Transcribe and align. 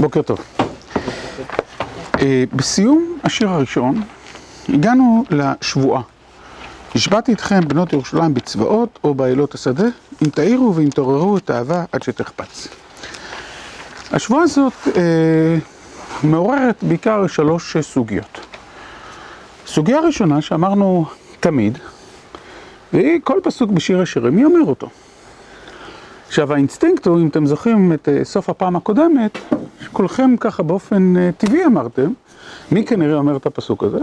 בוקר 0.00 0.22
טוב. 0.22 0.38
בסיום 2.52 3.18
השיר 3.24 3.48
הראשון 3.48 4.02
הגענו 4.68 5.24
לשבועה. 5.30 6.02
השבעתי 6.94 7.32
אתכם 7.32 7.60
בנות 7.68 7.92
ירושלים 7.92 8.34
בצבאות 8.34 8.98
או 9.04 9.14
באלות 9.14 9.54
השדה, 9.54 9.86
אם 10.22 10.30
תאירו 10.30 10.74
ואם 10.74 10.90
תעוררו 10.90 11.36
את 11.36 11.50
האהבה 11.50 11.84
עד 11.92 12.02
שתחפץ. 12.02 12.68
השבועה 14.12 14.42
הזאת 14.42 14.72
אה, 14.96 15.56
מעוררת 16.22 16.84
בעיקר 16.84 17.26
שלוש 17.26 17.76
סוגיות. 17.76 18.40
סוגיה 19.66 20.00
ראשונה 20.00 20.40
שאמרנו 20.42 21.04
תמיד, 21.40 21.78
והיא 22.92 23.20
כל 23.24 23.40
פסוק 23.42 23.70
בשיר 23.70 24.00
השירים, 24.00 24.36
מי 24.36 24.44
אומר 24.44 24.64
אותו? 24.66 24.88
עכשיו 26.28 26.52
האינסטינקט 26.52 27.06
הוא, 27.06 27.20
אם 27.20 27.28
אתם 27.28 27.46
זוכרים 27.46 27.92
את 27.92 28.08
סוף 28.22 28.48
הפעם 28.48 28.76
הקודמת, 28.76 29.38
שכולכם 29.84 30.34
ככה 30.40 30.62
באופן 30.62 31.14
טבעי 31.38 31.64
אמרתם, 31.64 32.12
מי 32.72 32.84
כנראה 32.84 33.16
אומר 33.16 33.36
את 33.36 33.46
הפסוק 33.46 33.84
הזה? 33.84 33.98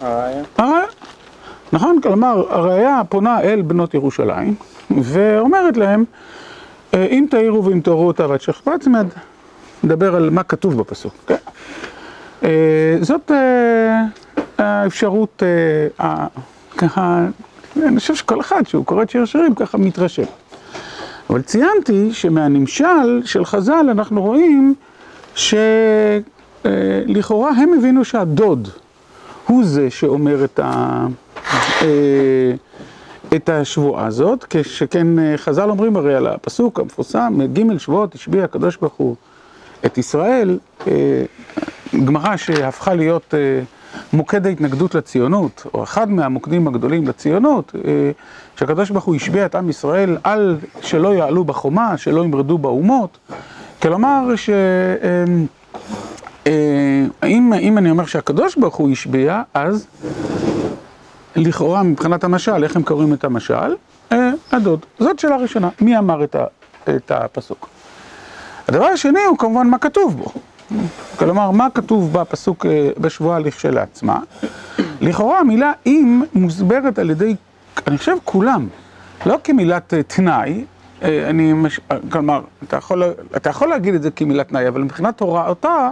הרעיה. 0.00 0.42
הרעיה. 0.58 0.84
נכון? 1.72 2.00
כלומר, 2.02 2.44
הרעיה 2.50 3.00
פונה 3.08 3.40
אל 3.40 3.62
בנות 3.62 3.94
ירושלים, 3.94 4.54
ואומרת 5.02 5.76
להם, 5.76 6.04
אם 6.94 7.26
תעירו 7.30 7.64
ואם 7.64 7.80
תעוררו 7.80 8.06
את 8.06 8.28
האהבה 8.28 8.37
עד 8.37 8.40
שתחפץ, 8.40 8.88
נדבר 9.84 10.14
על 10.16 10.30
מה 10.30 10.42
כתוב 10.42 10.78
בפסוק, 10.78 11.14
כן? 11.26 12.48
זאת 13.00 13.30
האפשרות, 14.58 15.42
ככה, 16.76 17.26
אני 17.82 18.00
חושב 18.00 18.14
שכל 18.14 18.40
אחד 18.40 18.62
שהוא 18.66 18.84
קורא 18.84 19.02
את 19.02 19.10
שיר 19.10 19.22
השירים 19.22 19.54
ככה 19.54 19.78
מתרשם. 19.78 20.22
אבל 21.30 21.42
ציינתי 21.42 22.12
שמהנמשל 22.12 23.22
של 23.24 23.44
חז"ל 23.44 23.86
אנחנו 23.90 24.22
רואים 24.22 24.74
שלכאורה 26.64 27.50
הם 27.50 27.72
הבינו 27.78 28.04
שהדוד 28.04 28.68
הוא 29.46 29.64
זה 29.64 29.90
שאומר 29.90 30.44
את, 30.44 30.60
ה... 30.62 31.06
את 33.36 33.48
השבועה 33.48 34.06
הזאת, 34.06 34.44
כשכן 34.50 35.06
חז"ל 35.36 35.70
אומרים 35.70 35.96
הרי 35.96 36.14
על 36.14 36.26
הפסוק 36.26 36.80
המפורסם, 36.80 37.38
ג' 37.52 37.78
שבועות 37.78 38.14
השביע 38.14 38.44
הקדוש 38.44 38.76
ברוך 38.76 38.94
הוא 38.94 39.16
את 39.86 39.98
ישראל, 39.98 40.58
גמרא 42.04 42.36
שהפכה 42.36 42.94
להיות 42.94 43.34
מוקד 44.14 44.46
ההתנגדות 44.46 44.94
לציונות, 44.94 45.66
או 45.74 45.82
אחד 45.82 46.10
מהמוקדים 46.10 46.68
הגדולים 46.68 47.08
לציונות, 47.08 47.74
שהקדוש 48.56 48.90
ברוך 48.90 49.04
הוא 49.04 49.14
השביע 49.14 49.46
את 49.46 49.54
עם 49.54 49.70
ישראל 49.70 50.16
על 50.24 50.56
שלא 50.80 51.14
יעלו 51.14 51.44
בחומה, 51.44 51.96
שלא 51.96 52.24
ימרדו 52.24 52.58
באומות, 52.58 53.18
כלומר 53.82 54.36
ש... 54.36 54.50
אם 57.22 57.78
אני 57.78 57.90
אומר 57.90 58.06
שהקדוש 58.06 58.56
ברוך 58.56 58.74
הוא 58.74 58.90
השביע, 58.90 59.42
אז 59.54 59.86
לכאורה 61.36 61.82
מבחינת 61.82 62.24
המשל, 62.24 62.64
איך 62.64 62.76
הם 62.76 62.82
קוראים 62.82 63.12
את 63.14 63.24
המשל? 63.24 63.74
הדוד. 64.52 64.80
זאת 64.98 65.18
שאלה 65.18 65.36
ראשונה, 65.36 65.68
מי 65.80 65.98
אמר 65.98 66.24
את 66.24 67.10
הפסוק? 67.10 67.68
הדבר 68.68 68.84
השני 68.84 69.24
הוא 69.28 69.38
כמובן 69.38 69.66
מה 69.66 69.78
כתוב 69.78 70.16
בו. 70.16 70.32
כלומר, 71.16 71.50
מה 71.50 71.66
כתוב 71.74 72.12
בפסוק 72.12 72.66
בשבועה 72.98 73.38
לכשלעצמה? 73.38 74.18
לכאורה 75.00 75.38
המילה 75.38 75.72
אם 75.86 76.22
מוסברת 76.34 76.98
על 76.98 77.10
ידי, 77.10 77.36
אני 77.86 77.98
חושב 77.98 78.16
כולם, 78.24 78.68
לא 79.26 79.38
כמילת 79.44 79.94
תנאי, 80.06 80.64
אני, 81.02 81.52
כלומר, 82.10 82.40
אתה 82.68 82.76
יכול, 82.76 83.02
אתה 83.36 83.50
יכול 83.50 83.68
להגיד 83.68 83.94
את 83.94 84.02
זה 84.02 84.10
כמילת 84.10 84.48
תנאי, 84.48 84.68
אבל 84.68 84.82
מבחינת 84.82 85.20
הוראותה 85.20 85.90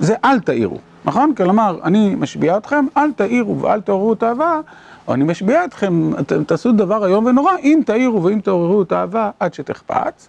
זה 0.00 0.14
אל 0.24 0.40
תאירו, 0.40 0.78
נכון? 1.04 1.34
כלומר, 1.34 1.78
אני 1.84 2.14
משביע 2.14 2.56
אתכם, 2.56 2.86
אל 2.96 3.12
תאירו 3.12 3.60
ואל 3.60 3.80
תעוררו 3.80 4.12
את 4.12 4.22
האהבה, 4.22 4.60
או 5.08 5.14
אני 5.14 5.24
משביע 5.24 5.64
אתכם, 5.64 6.10
אתם 6.20 6.44
תעשו 6.44 6.72
דבר 6.72 7.06
איום 7.06 7.26
ונורא, 7.26 7.52
אם 7.62 7.80
תאירו 7.86 8.24
ואם 8.24 8.40
תעוררו 8.40 8.82
את 8.82 8.92
האהבה 8.92 9.30
עד 9.40 9.54
שתחפץ. 9.54 10.28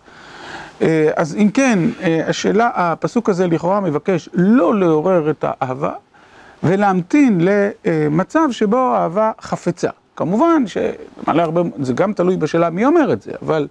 אז 1.15 1.35
אם 1.35 1.49
כן, 1.53 1.79
השאלה, 2.27 2.69
הפסוק 2.75 3.29
הזה 3.29 3.47
לכאורה 3.47 3.79
מבקש 3.79 4.29
לא 4.33 4.75
לעורר 4.75 5.29
את 5.29 5.45
האהבה 5.47 5.91
ולהמתין 6.63 7.41
למצב 7.85 8.47
שבו 8.51 8.77
האהבה 8.77 9.31
חפצה. 9.41 9.89
כמובן 10.15 10.63
שמעלה 10.67 11.43
הרבה, 11.43 11.61
זה 11.81 11.93
גם 11.93 12.13
תלוי 12.13 12.37
בשאלה 12.37 12.69
מי 12.69 12.85
אומר 12.85 13.13
את 13.13 13.21
זה, 13.21 13.31
אבל 13.41 13.67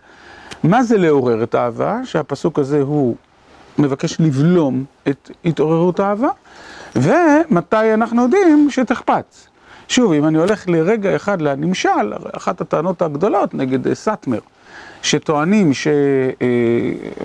מה 0.65 0.83
זה 0.83 0.99
לעורר 0.99 1.43
את 1.43 1.55
האהבה? 1.55 2.01
שהפסוק 2.05 2.59
הזה 2.59 2.81
הוא 2.81 3.17
מבקש 3.79 4.21
לבלום 4.21 4.85
את 5.09 5.31
התעוררות 5.45 6.01
האהבה, 6.01 6.29
ומתי 6.97 7.95
אנחנו 7.95 8.23
יודעים 8.23 8.69
שתחפץ. 8.71 9.49
שוב, 9.89 10.13
אם 10.13 10.25
אני 10.25 10.39
הולך 10.39 10.69
לרגע 10.69 11.17
אחד 11.17 11.41
לנמשל, 11.43 12.13
אחת 12.37 12.61
הטענות 12.61 13.03
הגדולות 13.03 13.55
נגד 13.55 13.93
סאטמר, 13.93 14.39
שטוענים 15.03 15.71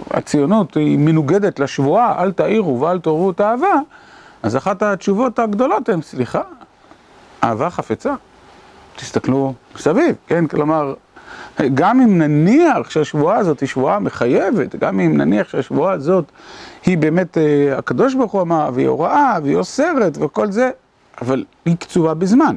שהציונות 0.09 0.77
היא 0.77 0.97
מנוגדת 0.97 1.59
לשבועה, 1.59 2.23
אל 2.23 2.31
תאירו 2.31 2.81
ואל 2.81 2.99
תעוררו 2.99 3.31
את 3.31 3.39
האהבה, 3.39 3.79
אז 4.43 4.57
אחת 4.57 4.83
התשובות 4.83 5.39
הגדולות 5.39 5.89
הן, 5.89 6.01
סליחה, 6.01 6.41
אהבה 7.43 7.69
חפצה. 7.69 8.13
תסתכלו 8.95 9.53
סביב, 9.77 10.15
כן? 10.27 10.47
כלומר, 10.47 10.93
גם 11.73 12.01
אם 12.01 12.17
נניח 12.17 12.89
שהשבועה 12.89 13.37
הזאת 13.37 13.59
היא 13.59 13.69
שבועה 13.69 13.99
מחייבת, 13.99 14.75
גם 14.75 14.99
אם 14.99 15.17
נניח 15.17 15.49
שהשבועה 15.49 15.93
הזאת 15.93 16.25
היא 16.85 16.97
באמת, 16.97 17.37
הקדוש 17.77 18.15
ברוך 18.15 18.31
הוא 18.31 18.41
אמר, 18.41 18.69
והיא 18.73 18.87
הוראה, 18.87 19.37
והיא 19.43 19.55
אוסרת 19.55 20.17
וכל 20.21 20.51
זה, 20.51 20.69
אבל 21.21 21.43
היא 21.65 21.77
קצובה 21.77 22.13
בזמן. 22.13 22.55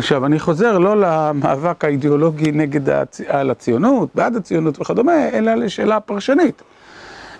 עכשיו, 0.00 0.26
אני 0.26 0.38
חוזר 0.38 0.78
לא 0.78 1.00
למאבק 1.00 1.84
האידיאולוגי 1.84 2.52
נגד 2.52 2.80
הציונות, 3.28 4.08
בעד 4.14 4.36
הציונות 4.36 4.80
וכדומה, 4.80 5.28
אלא 5.28 5.54
לשאלה 5.54 6.00
פרשנית. 6.00 6.62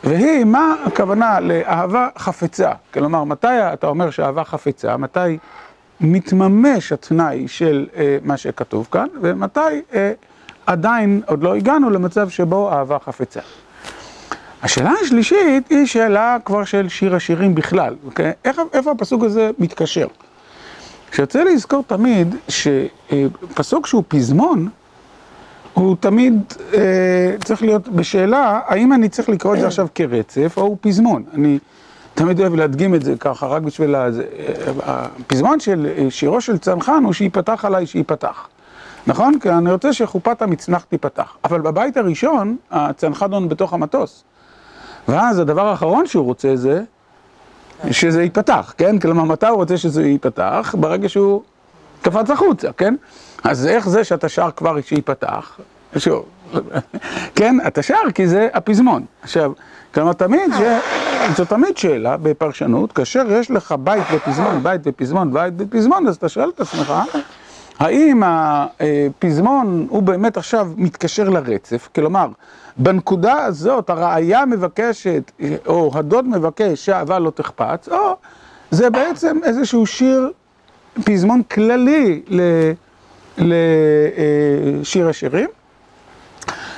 והיא, 0.05 0.45
מה 0.45 0.75
הכוונה 0.85 1.41
לאהבה 1.41 2.09
חפצה? 2.19 2.73
כלומר, 2.95 3.25
מתי 3.25 3.47
אתה 3.73 3.87
אומר 3.87 4.11
שאהבה 4.11 4.45
חפצה? 4.45 4.97
מתי 4.97 5.39
מתממש 6.01 6.93
התנאי 6.93 7.49
של 7.49 7.87
מה 8.25 8.37
שכתוב 8.37 8.89
כאן, 8.93 9.07
ומתי 9.23 9.61
עדיין 10.67 11.23
עוד 11.27 11.43
לא 11.43 11.55
הגענו 11.55 11.91
למצב 11.91 12.29
שבו 12.29 12.73
אהבה 12.73 12.99
חפצה. 13.05 13.41
השאלה 14.63 14.93
השלישית 15.03 15.69
היא 15.71 15.87
שאלה 15.87 16.37
כבר 16.45 16.65
של 16.65 16.89
שיר 16.89 17.15
השירים 17.15 17.55
בכלל, 17.55 17.95
אוקיי? 18.07 18.33
איפה 18.73 18.91
הפסוק 18.91 19.25
הזה 19.25 19.51
מתקשר? 19.59 20.07
שיוצא 21.13 21.43
לזכור 21.43 21.85
תמיד 21.87 22.35
שפסוק 22.49 23.87
שהוא 23.87 24.03
פזמון, 24.09 24.69
הוא 25.75 25.97
תמיד 26.01 26.55
אה, 26.75 27.35
צריך 27.45 27.63
להיות 27.63 27.89
בשאלה, 27.89 28.61
האם 28.67 28.93
אני 28.93 29.09
צריך 29.09 29.29
לקרוא 29.29 29.55
את 29.55 29.61
זה 29.61 29.67
עכשיו 29.67 29.89
כרצף, 29.95 30.55
או 30.57 30.63
הוא 30.63 30.77
פזמון. 30.81 31.25
אני 31.35 31.59
תמיד 32.15 32.41
אוהב 32.41 32.55
להדגים 32.55 32.95
את 32.95 33.03
זה 33.03 33.15
ככה, 33.21 33.47
רק 33.47 33.63
בשביל 33.63 33.95
ה... 33.95 34.09
הפזמון 34.83 35.61
של 35.61 36.07
שירו 36.11 36.41
של 36.41 36.59
צנחן 36.59 37.05
הוא 37.05 37.13
שיפתח 37.13 37.65
עליי 37.65 37.87
שיפתח. 37.87 38.49
נכון? 39.07 39.39
כי 39.39 39.51
אני 39.51 39.73
רוצה 39.73 39.93
שחופת 39.93 40.43
המצנח 40.43 40.85
תיפתח. 40.85 41.37
אבל 41.45 41.61
בבית 41.61 41.97
הראשון, 41.97 42.57
הצנחן 42.71 43.33
עוד 43.33 43.49
בתוך 43.49 43.73
המטוס. 43.73 44.25
ואז 45.09 45.39
הדבר 45.39 45.69
האחרון 45.69 46.07
שהוא 46.07 46.25
רוצה 46.25 46.57
זה 46.57 46.83
שזה 47.91 48.23
ייפתח, 48.23 48.75
כן? 48.79 48.99
כלומר, 48.99 49.25
מתי 49.25 49.47
הוא 49.47 49.57
רוצה 49.57 49.77
שזה 49.77 50.07
ייפתח? 50.07 50.75
ברגע 50.79 51.09
שהוא 51.09 51.43
קפץ 52.03 52.31
החוצה, 52.31 52.73
כן? 52.73 52.95
אז 53.45 53.67
איך 53.67 53.89
זה 53.89 54.05
שאתה 54.05 54.29
שר 54.29 54.49
כבר 54.57 54.81
שייפתח? 54.81 55.61
שוב, 55.97 56.25
כן? 57.35 57.57
אתה 57.67 57.83
שר 57.83 57.95
כי 58.15 58.27
זה 58.27 58.49
הפזמון. 58.55 59.05
עכשיו, 59.23 59.53
כלומר, 59.95 60.13
תמיד, 60.13 60.53
זו 61.37 61.45
תמיד 61.45 61.77
שאלה 61.77 62.17
בפרשנות, 62.17 62.93
כאשר 62.93 63.33
יש 63.33 63.51
לך 63.51 63.75
בית 63.79 64.05
ופזמון, 64.13 64.63
בית 64.63 64.81
ופזמון, 64.85 65.33
בית 65.33 65.55
ופזמון, 65.59 66.07
אז 66.07 66.17
אתה 66.17 66.29
שואל 66.29 66.49
את 66.49 66.61
עצמך, 66.61 66.95
האם 67.81 68.23
הפזמון 68.25 69.87
הוא 69.91 70.03
באמת 70.03 70.37
עכשיו 70.37 70.69
מתקשר 70.77 71.29
לרצף? 71.29 71.89
כלומר, 71.95 72.27
בנקודה 72.77 73.45
הזאת 73.45 73.91
הראיה 73.91 74.47
מבקשת, 74.47 75.33
או 75.67 75.91
הדוד 75.95 76.29
מבקש 76.29 76.85
שהאהבה 76.85 77.19
לא 77.19 77.31
תחפץ, 77.31 77.89
או 77.89 78.17
זה 78.71 78.91
בעצם 78.91 79.39
איזשהו 79.45 79.87
שיר, 79.87 80.31
פזמון 81.05 81.43
כללי 81.43 82.23
לשיר 83.39 85.09
השירים, 85.09 85.49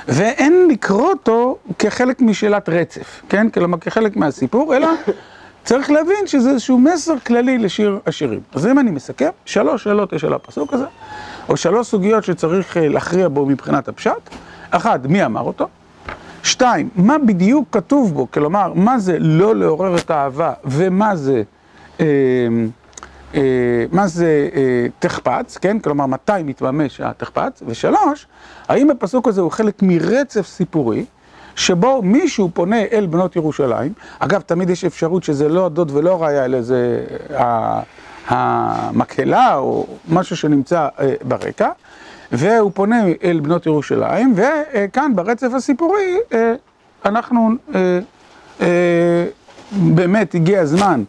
ואין 0.07 0.67
לקרוא 0.71 1.09
אותו 1.09 1.57
כחלק 1.79 2.21
משאלת 2.21 2.69
רצף, 2.69 3.21
כן? 3.29 3.49
כלומר, 3.49 3.77
כחלק 3.77 4.15
מהסיפור, 4.15 4.75
אלא 4.75 4.87
צריך 5.63 5.91
להבין 5.91 6.27
שזה 6.27 6.49
איזשהו 6.49 6.79
מסר 6.79 7.19
כללי 7.19 7.57
לשיר 7.57 7.99
השירים. 8.07 8.39
אז 8.53 8.67
אם 8.67 8.79
אני 8.79 8.91
מסכם, 8.91 9.29
שלוש 9.45 9.83
שאלות 9.83 10.13
יש 10.13 10.23
על 10.23 10.33
הפסוק 10.33 10.73
הזה, 10.73 10.85
או 11.49 11.57
שלוש 11.57 11.87
סוגיות 11.87 12.23
שצריך 12.23 12.77
להכריע 12.79 13.27
בו 13.27 13.45
מבחינת 13.45 13.87
הפשט. 13.87 14.29
אחד, 14.69 15.07
מי 15.07 15.25
אמר 15.25 15.41
אותו? 15.41 15.67
שתיים, 16.43 16.89
מה 16.95 17.17
בדיוק 17.17 17.67
כתוב 17.71 18.13
בו, 18.13 18.27
כלומר, 18.31 18.73
מה 18.75 18.99
זה 18.99 19.17
לא 19.19 19.55
לעורר 19.55 19.95
את 19.95 20.11
האהבה 20.11 20.53
ומה 20.65 21.15
זה, 21.15 21.43
מה 23.91 24.07
זה 24.07 24.49
תחפץ, 24.99 25.57
כן? 25.57 25.79
כלומר, 25.79 26.05
מתי 26.05 26.43
מתממש 26.43 27.01
התחפץ? 27.01 27.63
ושלוש, 27.67 28.27
האם 28.67 28.89
הפסוק 28.89 29.27
הזה 29.27 29.41
הוא 29.41 29.51
חלק 29.51 29.81
מרצף 29.81 30.47
סיפורי, 30.47 31.05
שבו 31.55 32.01
מישהו 32.01 32.49
פונה 32.53 32.81
אל 32.91 33.05
בנות 33.05 33.35
ירושלים, 33.35 33.93
אגב, 34.19 34.41
תמיד 34.41 34.69
יש 34.69 34.85
אפשרות 34.85 35.23
שזה 35.23 35.49
לא 35.49 35.65
הדוד 35.65 35.91
ולא 35.93 36.23
ראיה, 36.23 36.45
אלא 36.45 36.61
זה 36.61 37.03
המקהלה 38.27 39.55
או 39.55 39.87
משהו 40.09 40.37
שנמצא 40.37 40.87
ברקע, 41.23 41.69
והוא 42.31 42.71
פונה 42.73 43.01
אל 43.23 43.39
בנות 43.39 43.65
ירושלים, 43.65 44.35
וכאן 44.35 45.11
ברצף 45.15 45.53
הסיפורי 45.55 46.17
אנחנו 47.05 47.49
באמת 49.71 50.35
הגיע 50.35 50.61
הזמן 50.61 51.03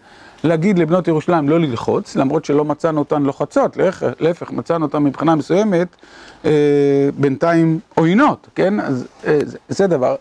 להגיד 0.45 0.79
לבנות 0.79 1.09
ירושלים 1.09 1.49
לא 1.49 1.61
ללחוץ, 1.61 2.17
למרות 2.17 2.45
שלא 2.45 2.65
מצאנו 2.65 2.99
אותן 2.99 3.23
לוחצות, 3.23 3.77
להפך, 4.21 4.51
מצאנו 4.51 4.85
אותן 4.87 4.99
מבחינה 4.99 5.35
מסוימת 5.35 5.89
בינתיים 7.19 7.79
עוינות, 7.95 8.47
כן? 8.55 8.81
אז 8.81 9.07
זה 9.69 9.87
דבר, 9.87 10.17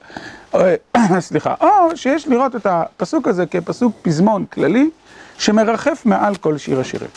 סליחה, 1.20 1.54
או 1.62 1.68
שיש 1.96 2.28
לראות 2.28 2.56
את 2.56 2.66
הפסוק 2.66 3.28
הזה 3.28 3.46
כפסוק 3.46 3.94
פזמון 4.02 4.46
כללי 4.46 4.90
שמרחף 5.38 6.02
מעל 6.06 6.36
כל 6.36 6.58
שיר 6.58 6.80
השירים. 6.80 7.10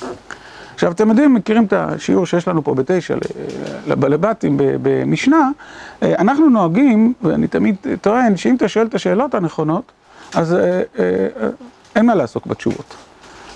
עכשיו, 0.74 0.92
אתם 0.92 1.08
יודעים, 1.08 1.34
מכירים 1.34 1.64
את 1.64 1.72
השיעור 1.72 2.26
שיש 2.26 2.48
לנו 2.48 2.64
פה 2.64 2.74
בתשע 2.74 3.16
לבלבטים 3.86 4.56
במשנה, 4.82 5.50
אנחנו 6.02 6.48
נוהגים, 6.48 7.12
ואני 7.22 7.48
תמיד 7.48 7.76
טוען, 8.00 8.36
שאם 8.36 8.56
אתה 8.56 8.68
שואל 8.68 8.86
את 8.86 8.94
השאלות 8.94 9.34
הנכונות, 9.34 9.92
אז 10.34 10.56
אין 11.96 12.06
מה 12.06 12.14
לעסוק 12.14 12.46
בתשובות. 12.46 12.94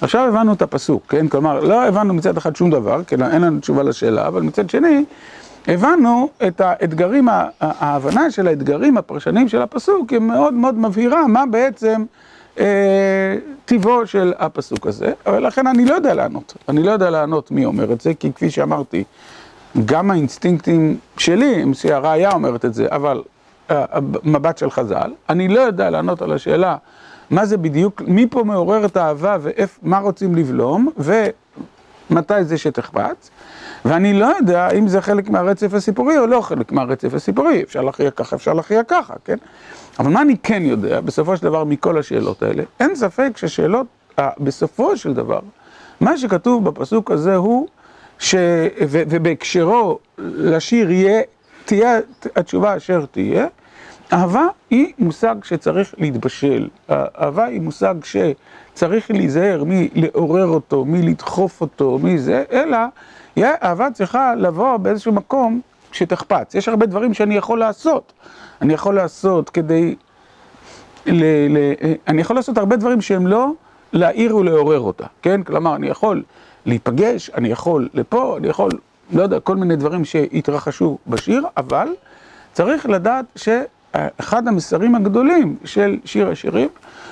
עכשיו 0.00 0.28
הבנו 0.28 0.52
את 0.52 0.62
הפסוק, 0.62 1.02
כן? 1.08 1.28
כלומר, 1.28 1.60
לא 1.60 1.84
הבנו 1.84 2.14
מצד 2.14 2.36
אחד 2.36 2.56
שום 2.56 2.70
דבר, 2.70 3.04
כי 3.04 3.14
אין 3.14 3.42
לנו 3.42 3.60
תשובה 3.60 3.82
לשאלה, 3.82 4.26
אבל 4.26 4.42
מצד 4.42 4.70
שני, 4.70 5.04
הבנו 5.68 6.28
את 6.46 6.60
האתגרים, 6.60 7.28
ההבנה 7.60 8.30
של 8.30 8.48
האתגרים 8.48 8.96
הפרשניים 8.96 9.48
של 9.48 9.62
הפסוק, 9.62 10.10
היא 10.10 10.18
מאוד 10.18 10.54
מאוד 10.54 10.74
מבהירה 10.74 11.26
מה 11.26 11.44
בעצם 11.46 12.04
טיבו 13.64 14.06
של 14.06 14.32
הפסוק 14.38 14.86
הזה, 14.86 15.12
אבל 15.26 15.46
לכן 15.46 15.66
אני 15.66 15.84
לא 15.84 15.94
יודע 15.94 16.14
לענות. 16.14 16.54
אני 16.68 16.82
לא 16.82 16.90
יודע 16.90 17.10
לענות 17.10 17.50
מי 17.50 17.64
אומר 17.64 17.92
את 17.92 18.00
זה, 18.00 18.14
כי 18.14 18.32
כפי 18.32 18.50
שאמרתי, 18.50 19.04
גם 19.84 20.10
האינסטינקטים 20.10 20.96
שלי, 21.18 21.64
הראייה 21.92 22.32
אומרת 22.32 22.64
את 22.64 22.74
זה, 22.74 22.86
אבל 22.90 23.22
מבט 24.24 24.58
של 24.58 24.70
חז"ל, 24.70 25.12
אני 25.28 25.48
לא 25.48 25.60
יודע 25.60 25.90
לענות 25.90 26.22
על 26.22 26.32
השאלה 26.32 26.76
מה 27.30 27.46
זה 27.46 27.56
בדיוק, 27.56 28.02
מי 28.06 28.26
פה 28.30 28.44
מעורר 28.44 28.86
את 28.86 28.96
האהבה 28.96 29.36
ומה 29.40 29.98
רוצים 29.98 30.34
לבלום, 30.34 30.88
ומתי 30.98 32.44
זה 32.44 32.58
שתחפץ, 32.58 33.30
ואני 33.84 34.20
לא 34.20 34.26
יודע 34.26 34.70
אם 34.70 34.88
זה 34.88 35.00
חלק 35.00 35.30
מהרצף 35.30 35.74
הסיפורי 35.74 36.18
או 36.18 36.26
לא 36.26 36.40
חלק 36.40 36.72
מהרצף 36.72 37.14
הסיפורי, 37.14 37.62
אפשר 37.62 37.82
להכריע 37.82 38.10
ככה, 38.10 38.36
אפשר 38.36 38.52
להכריע 38.52 38.82
ככה, 38.82 39.14
כן? 39.24 39.36
אבל 39.98 40.10
מה 40.10 40.22
אני 40.22 40.36
כן 40.42 40.62
יודע, 40.64 41.00
בסופו 41.00 41.36
של 41.36 41.42
דבר, 41.42 41.64
מכל 41.64 41.98
השאלות 41.98 42.42
האלה, 42.42 42.62
אין 42.80 42.94
ספק 42.94 43.30
ששאלות, 43.36 43.86
בסופו 44.38 44.96
של 44.96 45.14
דבר, 45.14 45.40
מה 46.00 46.18
שכתוב 46.18 46.64
בפסוק 46.64 47.10
הזה 47.10 47.36
הוא, 47.36 47.66
ש... 48.18 48.34
ובהקשרו 48.88 49.98
לשיר 50.18 50.90
יהיה, 50.90 51.22
תהיה 51.64 51.98
התשובה 52.36 52.76
אשר 52.76 53.04
תהיה, 53.10 53.46
אהבה 54.12 54.46
היא 54.70 54.92
מושג 54.98 55.34
שצריך 55.44 55.94
להתבשל, 55.98 56.68
אהבה 56.90 57.44
היא 57.44 57.60
מושג 57.60 57.94
שצריך 58.04 59.10
להיזהר 59.10 59.64
מלעורר 59.66 60.46
אותו, 60.46 60.84
מלדחוף 60.84 61.60
אותו, 61.60 61.98
מזה, 62.02 62.44
אלא 62.52 62.78
אהבה 63.38 63.88
צריכה 63.90 64.34
לבוא 64.34 64.76
באיזשהו 64.76 65.12
מקום 65.12 65.60
שתחפץ. 65.92 66.54
יש 66.54 66.68
הרבה 66.68 66.86
דברים 66.86 67.14
שאני 67.14 67.36
יכול 67.36 67.58
לעשות. 67.58 68.12
אני 68.62 68.72
יכול 68.72 68.94
לעשות 68.94 69.50
כדי, 69.50 69.94
ל, 71.06 71.24
ל, 71.48 71.74
אני 72.08 72.20
יכול 72.20 72.36
לעשות 72.36 72.58
הרבה 72.58 72.76
דברים 72.76 73.00
שהם 73.00 73.26
לא 73.26 73.52
להעיר 73.92 74.36
ולעורר 74.36 74.80
אותה, 74.80 75.06
כן? 75.22 75.42
כלומר, 75.42 75.76
אני 75.76 75.88
יכול 75.88 76.22
להיפגש, 76.66 77.30
אני 77.30 77.48
יכול 77.48 77.88
לפה, 77.94 78.36
אני 78.38 78.48
יכול, 78.48 78.70
לא 79.12 79.22
יודע, 79.22 79.40
כל 79.40 79.56
מיני 79.56 79.76
דברים 79.76 80.04
שהתרחשו 80.04 80.98
בשיר, 81.06 81.44
אבל 81.56 81.88
צריך 82.52 82.86
לדעת 82.86 83.24
שאחד 83.96 84.48
המסרים 84.48 84.94
הגדולים 84.94 85.56
של 85.64 85.98
שיר 86.04 86.28
השירים 86.30 86.68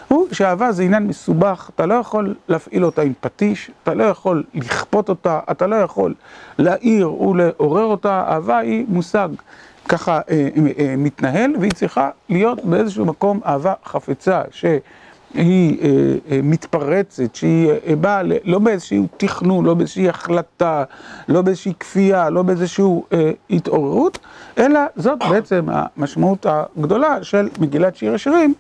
הוא 0.08 0.26
שאהבה 0.32 0.72
זה 0.72 0.82
עניין 0.82 1.06
מסובך, 1.06 1.70
אתה 1.74 1.86
לא 1.86 1.94
יכול 1.94 2.34
להפעיל 2.48 2.84
אותה 2.84 3.02
עם 3.02 3.12
פטיש, 3.20 3.70
אתה 3.82 3.94
לא 3.94 4.04
יכול 4.04 4.44
לכפות 4.54 5.08
אותה, 5.08 5.40
אתה 5.50 5.66
לא 5.66 5.76
יכול 5.76 6.14
להעיר 6.58 7.22
ולעורר 7.22 7.84
אותה, 7.84 8.24
אהבה 8.28 8.58
היא 8.58 8.84
מושג. 8.88 9.28
ככה 9.88 10.20
מתנהל, 10.98 11.50
והיא 11.60 11.72
צריכה 11.72 12.10
להיות 12.28 12.64
באיזשהו 12.64 13.04
מקום 13.04 13.40
אהבה 13.46 13.72
חפצה, 13.84 14.42
שהיא 15.34 15.78
מתפרצת, 16.42 17.34
שהיא 17.34 17.96
באה 18.00 18.22
לא 18.44 18.58
באיזשהו 18.58 19.06
תכנון, 19.16 19.64
לא 19.64 19.74
באיזושהי 19.74 20.08
החלטה, 20.08 20.84
לא 21.28 21.42
באיזושהי 21.42 21.72
כפייה, 21.80 22.30
לא 22.30 22.42
באיזושהי 22.42 22.84
התעוררות, 23.50 24.18
אלא 24.58 24.80
זאת 24.96 25.18
בעצם 25.30 25.66
המשמעות 25.68 26.46
הגדולה 26.48 27.24
של 27.24 27.48
מגילת 27.58 27.96
שיר 27.96 28.14
השירים. 28.14 28.54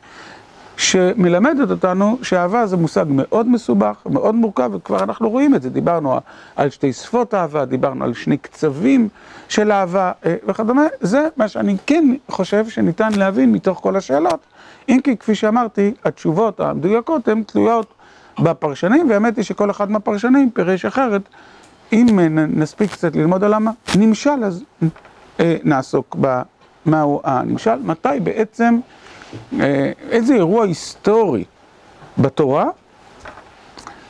שמלמדת 0.78 1.70
אותנו 1.70 2.18
שאהבה 2.22 2.66
זה 2.66 2.76
מושג 2.76 3.04
מאוד 3.08 3.48
מסובך, 3.48 3.96
מאוד 4.06 4.34
מורכב, 4.34 4.70
וכבר 4.74 5.02
אנחנו 5.02 5.30
רואים 5.30 5.54
את 5.54 5.62
זה, 5.62 5.70
דיברנו 5.70 6.18
על 6.56 6.70
שתי 6.70 6.92
שפות 6.92 7.34
אהבה, 7.34 7.64
דיברנו 7.64 8.04
על 8.04 8.14
שני 8.14 8.36
קצבים 8.36 9.08
של 9.48 9.72
אהבה 9.72 10.12
וכדומה, 10.24 10.82
זה 11.00 11.28
מה 11.36 11.48
שאני 11.48 11.76
כן 11.86 12.14
חושב 12.28 12.68
שניתן 12.68 13.12
להבין 13.12 13.52
מתוך 13.52 13.78
כל 13.78 13.96
השאלות, 13.96 14.40
אם 14.88 14.98
כי 15.04 15.16
כפי 15.16 15.34
שאמרתי, 15.34 15.94
התשובות 16.04 16.60
המדויקות 16.60 17.28
הן 17.28 17.42
תלויות 17.42 17.94
בפרשנים, 18.38 19.10
והאמת 19.10 19.36
היא 19.36 19.44
שכל 19.44 19.70
אחד 19.70 19.90
מהפרשנים 19.90 20.50
פירש 20.50 20.84
אחרת, 20.84 21.22
אם 21.92 22.18
נספיק 22.48 22.92
קצת 22.92 23.16
ללמוד 23.16 23.44
על 23.44 23.54
למה 23.54 23.70
נמשל, 23.96 24.44
אז 24.44 24.64
נעסוק 25.40 26.16
במהו 26.86 27.20
הנמשל, 27.24 27.76
מתי 27.84 28.20
בעצם 28.22 28.78
איזה 30.10 30.34
אירוע 30.34 30.64
היסטורי 30.64 31.44
בתורה, 32.18 32.66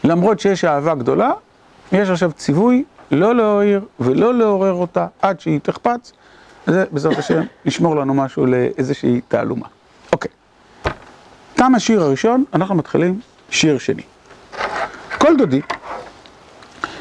למרות 0.05 0.41
שיש 0.41 0.65
אהבה 0.65 0.95
גדולה, 0.95 1.31
יש 1.93 2.11
עכשיו 2.11 2.33
ציווי 2.33 2.85
לא 3.11 3.35
להועיר 3.35 3.81
ולא 4.01 4.35
לעורר 4.35 4.73
אותה 4.73 5.07
עד 5.23 5.41
שהיא 5.41 5.61
תחפץ, 5.63 6.13
זה 6.67 6.85
בעזרת 6.91 7.19
השם 7.19 7.43
נשמור 7.65 7.97
לנו 7.97 8.15
משהו 8.15 8.47
לאיזושהי 8.47 9.21
תעלומה. 9.29 9.67
אוקיי, 10.13 10.31
תם 11.55 11.75
השיר 11.75 12.03
הראשון, 12.03 12.45
אנחנו 12.55 12.75
מתחילים 12.75 13.21
שיר 13.51 13.79
שני. 13.79 14.03
כל 15.19 15.37
דודי, 15.37 15.61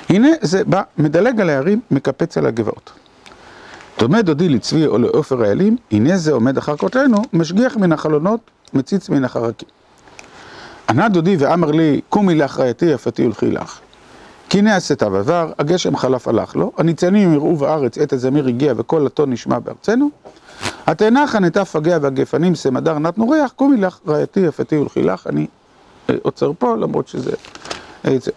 הנה 0.09 0.29
זה 0.41 0.63
בא, 0.63 0.81
מדלג 0.97 1.41
על 1.41 1.50
הערים, 1.50 1.81
מקפץ 1.91 2.38
על 2.38 2.45
הגבעות. 2.45 2.91
דומה 3.99 4.21
דודי 4.21 4.49
לצבי 4.49 4.85
או 4.87 4.97
לעופר 4.97 5.43
האלים, 5.43 5.77
הנה 5.91 6.17
זה 6.17 6.31
עומד 6.31 6.57
אחר 6.57 6.77
כותלנו, 6.77 7.17
משגיח 7.33 7.77
מן 7.77 7.91
החלונות, 7.91 8.39
מציץ 8.73 9.09
מן 9.09 9.23
החרקים. 9.23 9.69
ענה 10.89 11.09
דודי 11.09 11.35
ואמר 11.39 11.71
לי, 11.71 12.01
קומי 12.09 12.35
לך 12.35 12.59
רעייתי 12.59 12.85
יפתי 12.85 13.25
ולכי 13.25 13.51
לך. 13.51 13.79
כי 14.49 14.59
הסתיו 14.69 15.17
עבר, 15.17 15.51
הגשם 15.59 15.97
חלף 15.97 16.27
הלך 16.27 16.55
לו, 16.55 16.71
הניצנים 16.77 17.33
יראו 17.33 17.55
בארץ, 17.55 17.97
עת 17.97 18.13
הזמיר 18.13 18.47
הגיע 18.47 18.73
וכל 18.77 19.05
הטון 19.05 19.31
נשמע 19.31 19.59
בארצנו. 19.59 20.09
התאנה 20.87 21.27
חנתה 21.27 21.65
פגע 21.65 21.97
והגפנים 22.01 22.55
סמדר 22.55 22.99
נתנו 22.99 23.29
ריח, 23.29 23.51
קומי 23.51 23.77
לך 23.77 23.99
רעייתי 24.07 24.39
יפתי 24.39 24.77
ולכי 24.77 25.03
לך. 25.03 25.27
אני 25.27 25.47
עוצר 26.21 26.51
פה, 26.59 26.75
למרות 26.75 27.07
שזה... 27.07 27.31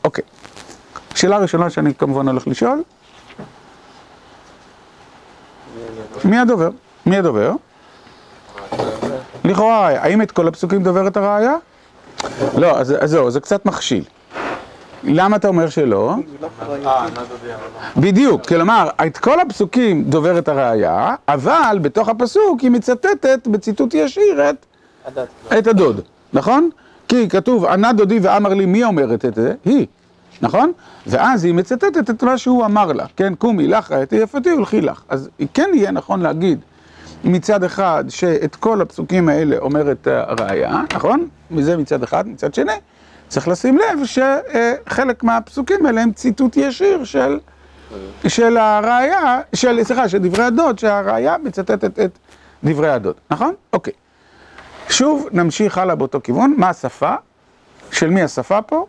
אוקיי. 0.04 0.24
שאלה 1.14 1.38
ראשונה 1.38 1.70
שאני 1.70 1.94
כמובן 1.94 2.28
הולך 2.28 2.48
לשאול. 2.48 2.82
מי 6.24 6.38
הדובר? 6.38 6.70
מי 7.06 7.16
הדובר? 7.16 7.52
לכאורה, 9.44 9.88
האם 9.88 10.22
את 10.22 10.32
כל 10.32 10.48
הפסוקים 10.48 10.82
דוברת 10.82 11.16
הראייה? 11.16 11.54
לא, 12.56 12.78
אז 12.78 12.94
זהו, 13.04 13.30
זה 13.30 13.40
קצת 13.40 13.66
מכשיל. 13.66 14.04
למה 15.04 15.36
אתה 15.36 15.48
אומר 15.48 15.68
שלא? 15.68 16.14
בדיוק, 17.96 18.46
כלומר, 18.46 18.88
את 19.06 19.18
כל 19.18 19.40
הפסוקים 19.40 20.04
דוברת 20.04 20.48
הראייה, 20.48 21.14
אבל 21.28 21.78
בתוך 21.82 22.08
הפסוק 22.08 22.60
היא 22.60 22.70
מצטטת 22.70 23.46
בציטוט 23.46 23.94
ישיר 23.94 24.42
את 25.58 25.66
הדוד, 25.66 26.00
נכון? 26.32 26.70
כי 27.08 27.28
כתוב, 27.28 27.64
ענה 27.64 27.92
דודי 27.92 28.18
ואמר 28.22 28.54
לי, 28.54 28.66
מי 28.66 28.84
אומרת 28.84 29.24
את 29.24 29.34
זה? 29.34 29.54
היא, 29.64 29.86
נכון? 30.42 30.72
ואז 31.06 31.44
היא 31.44 31.54
מצטטת 31.54 32.10
את 32.10 32.22
מה 32.22 32.38
שהוא 32.38 32.64
אמר 32.64 32.92
לה, 32.92 33.06
כן? 33.16 33.34
קומי 33.34 33.66
לך 33.66 33.92
רעייתי 33.92 34.16
יפתי 34.16 34.52
ולכי 34.52 34.80
לך. 34.80 35.02
אז 35.08 35.30
כן 35.54 35.70
יהיה 35.74 35.90
נכון 35.90 36.20
להגיד 36.20 36.60
מצד 37.24 37.64
אחד 37.64 38.04
שאת 38.08 38.56
כל 38.56 38.80
הפסוקים 38.80 39.28
האלה 39.28 39.58
אומרת 39.58 40.06
הראייה, 40.10 40.82
נכון? 40.94 41.28
וזה 41.50 41.76
מצד 41.76 42.02
אחד, 42.02 42.28
מצד 42.28 42.54
שני, 42.54 42.72
צריך 43.28 43.48
לשים 43.48 43.78
לב 43.78 44.04
שחלק 44.04 45.24
מהפסוקים 45.24 45.86
האלה 45.86 46.02
הם 46.02 46.12
ציטוט 46.12 46.56
ישיר 46.56 47.04
של, 47.04 47.38
של 48.28 48.56
הראייה, 48.56 49.40
של, 49.54 49.84
סליחה, 49.84 50.08
של 50.08 50.18
דברי 50.18 50.44
הדוד, 50.44 50.78
שהראייה 50.78 51.36
מצטטת 51.44 52.00
את 52.00 52.18
דברי 52.64 52.90
הדוד, 52.90 53.14
נכון? 53.30 53.54
אוקיי. 53.72 53.92
שוב 54.88 55.28
נמשיך 55.32 55.78
הלאה 55.78 55.94
באותו 55.94 56.20
כיוון, 56.24 56.54
מה 56.56 56.68
השפה? 56.68 57.14
של 57.92 58.10
מי 58.10 58.22
השפה 58.22 58.62
פה? 58.62 58.86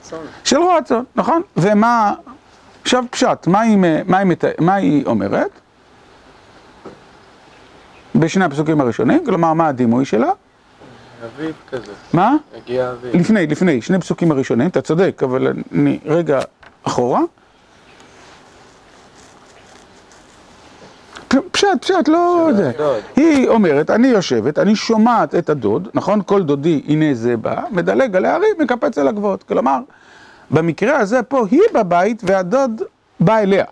צאן. 0.00 0.18
של 0.44 0.58
רועת 0.58 0.84
צאן, 0.84 1.02
נכון? 1.16 1.42
ומה... 1.56 2.14
עכשיו 2.82 3.04
פשט, 3.10 3.46
מה 3.46 3.60
היא, 3.60 3.76
מה 4.06 4.18
היא, 4.18 4.36
מה 4.60 4.74
היא 4.74 5.06
אומרת? 5.06 5.50
בשני 8.14 8.44
הפסוקים 8.44 8.80
הראשונים, 8.80 9.24
כלומר, 9.26 9.52
מה 9.54 9.68
הדימוי 9.68 10.04
שלה? 10.04 10.30
אביב 11.24 11.54
כזה. 11.70 11.92
מה? 12.12 12.36
הגיע 12.56 12.90
אביב. 12.90 13.16
לפני, 13.16 13.46
לפני, 13.46 13.82
שני 13.82 13.98
פסוקים 13.98 14.30
הראשונים, 14.30 14.68
אתה 14.68 14.80
צודק, 14.80 15.22
אבל 15.24 15.52
אני 15.72 15.98
רגע 16.06 16.40
אחורה. 16.82 17.20
פשט, 21.50 21.66
פשט, 21.80 22.08
לא 22.08 22.48
זה. 22.56 22.70
היא 23.16 23.48
אומרת, 23.48 23.90
אני 23.90 24.08
יושבת, 24.08 24.58
אני 24.58 24.76
שומעת 24.76 25.34
את 25.34 25.50
הדוד, 25.50 25.88
נכון? 25.94 26.20
כל 26.26 26.42
דודי, 26.42 26.82
הנה 26.88 27.14
זה 27.14 27.36
בא, 27.36 27.62
מדלג 27.70 28.16
על 28.16 28.24
ההרים, 28.24 28.50
מקפץ 28.58 28.98
אל 28.98 29.08
הגבוהות. 29.08 29.42
כלומר, 29.42 29.78
במקרה 30.50 30.98
הזה 30.98 31.22
פה 31.22 31.46
היא 31.50 31.62
בבית 31.74 32.22
והדוד 32.26 32.82
בא 33.20 33.38
אליה. 33.38 33.64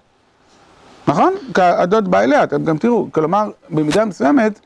נכון? 1.08 1.34
הדוד 1.56 2.10
בא 2.10 2.20
אליה, 2.20 2.44
אתם 2.44 2.64
גם 2.64 2.78
תראו. 2.78 3.08
כלומר, 3.12 3.50
במידה 3.70 4.04
מסוימת, 4.04 4.60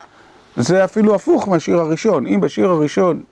זה 0.57 0.85
אפילו 0.85 1.15
הפוך 1.15 1.49
מהשיר 1.49 1.81
הראשון. 1.81 2.27
אם 2.27 2.41
בשיר 2.41 2.71
הראשון 2.71 3.23